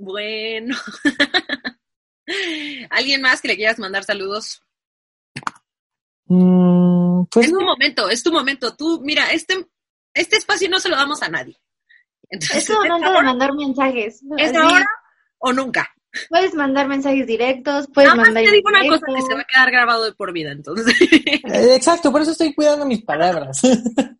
[0.00, 0.76] Bueno.
[2.90, 4.62] ¿Alguien más que le quieras mandar saludos?
[6.26, 7.58] Mm, pues es no.
[7.58, 8.76] tu momento, es tu momento.
[8.76, 9.66] Tú, mira, este,
[10.14, 11.58] este espacio no se lo damos a nadie.
[12.30, 14.22] Entonces, Es momento de mandar mensajes.
[14.38, 14.86] es ahora
[15.38, 15.88] o nunca.
[16.28, 19.40] Puedes mandar mensajes directos, puedes Nada más mandar te digo una cosa que se va
[19.40, 20.86] a quedar grabado de por vida, entonces.
[21.44, 23.60] Eh, Exacto, por eso estoy cuidando mis palabras.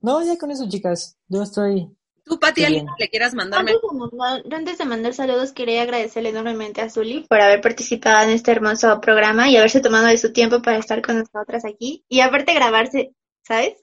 [0.00, 1.16] no, ya con eso, chicas.
[1.28, 1.88] Yo estoy.
[2.24, 3.72] Tú, Pati, alguien le quieras mandarme.
[3.72, 8.24] Antes de, mandar, antes de mandar saludos, quería agradecerle enormemente a Zuli por haber participado
[8.24, 12.04] en este hermoso programa y haberse tomado de su tiempo para estar con nosotras aquí.
[12.08, 13.12] Y aparte grabarse,
[13.46, 13.74] ¿sabes?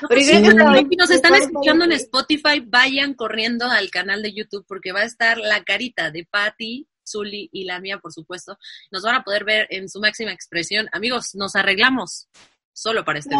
[0.00, 0.30] Porque sí.
[0.42, 4.92] creo que que nos están escuchando en Spotify, vayan corriendo al canal de YouTube porque
[4.92, 8.58] va a estar la carita de Patty, Zully y la mía, por supuesto.
[8.90, 10.88] Nos van a poder ver en su máxima expresión.
[10.92, 12.28] Amigos, nos arreglamos
[12.72, 13.34] solo para este.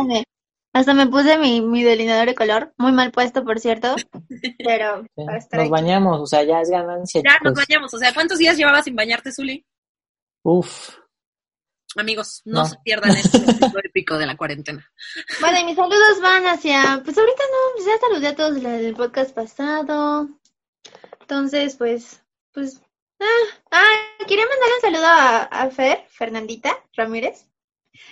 [0.73, 3.97] Hasta me puse mi, mi delineador de color, muy mal puesto, por cierto,
[4.65, 5.69] pero Sí, Nos aquí.
[5.69, 7.67] bañamos, o sea, ya es ganancia, Ya nos chicos.
[7.69, 7.95] bañamos.
[7.95, 9.67] O sea, ¿cuántos días llevabas sin bañarte, Zully?
[10.45, 10.91] Uf.
[11.97, 12.67] Amigos, no, No.
[12.67, 14.87] se pierdan este momento épico de la cuarentena.
[15.41, 18.67] Bueno, y mis saludos van hacia, pues ahorita no, pues ya saludé a todos en
[18.67, 20.29] el podcast pasado.
[21.21, 22.23] Entonces, pues,
[22.53, 22.81] pues
[23.23, 27.45] Ah, ah, quería mandar un saludo a, a Fer, Fernandita Ramírez,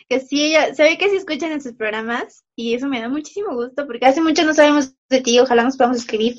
[0.07, 3.09] que sí, ella, se ve que sí escuchan en sus programas y eso me da
[3.09, 6.39] muchísimo gusto porque hace mucho no sabemos de ti, ojalá nos podamos escribir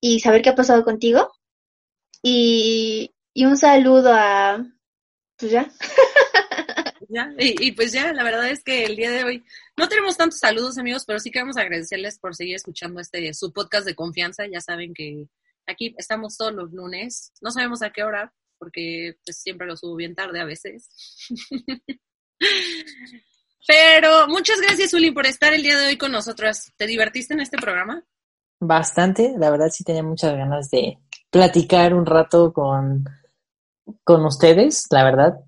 [0.00, 1.30] y saber qué ha pasado contigo.
[2.22, 4.64] Y, y un saludo a,
[5.36, 5.70] pues ya,
[7.12, 9.44] Ya, y, y pues ya, la verdad es que el día de hoy
[9.76, 13.84] no tenemos tantos saludos, amigos, pero sí queremos agradecerles por seguir escuchando este su podcast
[13.84, 14.46] de confianza.
[14.46, 15.26] Ya saben que
[15.66, 17.32] aquí estamos todos los lunes.
[17.40, 20.88] No sabemos a qué hora, porque pues siempre lo subo bien tarde a veces.
[23.66, 26.72] Pero muchas gracias, Uli, por estar el día de hoy con nosotros.
[26.76, 28.04] ¿Te divertiste en este programa?
[28.60, 30.98] Bastante, la verdad sí tenía muchas ganas de
[31.30, 33.04] platicar un rato con,
[34.04, 35.40] con ustedes, la verdad.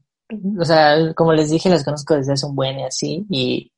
[0.59, 3.73] O sea, como les dije, las conozco desde hace un buen y así, y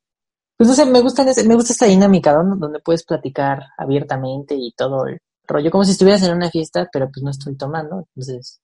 [0.57, 2.57] pues no sé, me gusta, me gusta esta dinámica, ¿no?
[2.57, 7.11] Donde puedes platicar abiertamente y todo el rollo, como si estuvieras en una fiesta, pero
[7.11, 8.61] pues no estoy tomando, entonces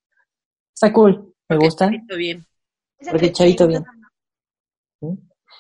[0.73, 2.47] está cool, me Porque gusta, Chavito bien.
[3.11, 3.85] porque chavito bien.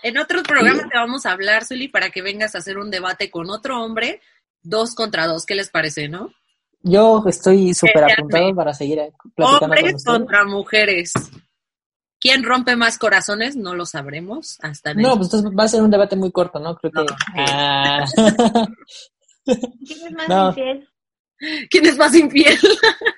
[0.02, 3.30] En otro programa te vamos a hablar, Zuli, para que vengas a hacer un debate
[3.30, 4.20] con otro hombre,
[4.62, 5.44] dos contra dos.
[5.44, 6.30] ¿Qué les parece, no?
[6.82, 9.00] Yo estoy súper apuntado para seguir
[9.34, 11.12] platicando con Hombres contra mujeres.
[12.20, 13.56] ¿Quién rompe más corazones?
[13.56, 16.76] No lo sabremos hasta No, pues entonces va a ser un debate muy corto, ¿no?
[16.76, 17.00] Creo que...
[17.02, 17.06] No.
[17.48, 18.04] Ah.
[19.44, 20.48] ¿quién es más No.
[20.50, 20.88] infiel?
[21.70, 22.58] ¿Quién es más infiel?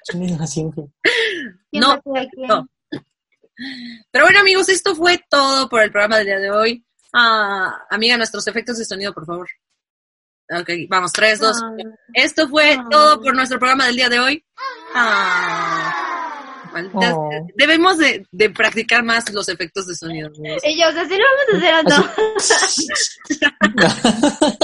[0.09, 0.87] ¿Quién es más infiel?
[1.71, 2.01] ¿Quién No,
[2.37, 2.69] no.
[4.11, 6.87] Pero bueno, amigos, esto fue todo por el programa del día de hoy.
[7.13, 9.49] Ah, amiga, nuestros efectos de sonido, por favor.
[10.51, 11.61] Ok, vamos, tres, dos.
[11.63, 11.73] Ah,
[12.15, 12.87] Esto fue Ah.
[12.91, 14.45] todo por nuestro programa del día de hoy.
[16.95, 17.31] Oh.
[17.55, 20.29] Debemos de, de practicar más los efectos de sonido.
[20.29, 20.61] amigos.
[20.65, 22.11] Ellos, así lo vamos a hacer o no.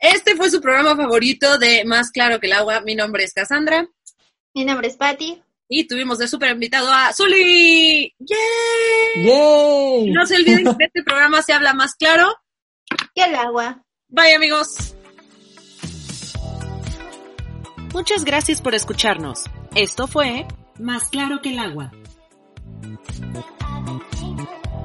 [0.00, 2.80] Este fue su programa favorito de Más Claro que el Agua.
[2.82, 3.88] Mi nombre es Cassandra.
[4.54, 5.42] Mi nombre es Patti.
[5.68, 8.14] Y tuvimos de súper invitado a Zuli.
[8.18, 9.24] ¡Yay!
[9.24, 10.10] ¡Yay!
[10.12, 12.32] No se olviden que este programa se habla más claro.
[13.14, 13.82] Y el agua.
[14.08, 14.94] Bye amigos.
[17.92, 19.44] Muchas gracias por escucharnos.
[19.74, 20.46] Esto fue
[20.78, 21.90] Más claro que el agua.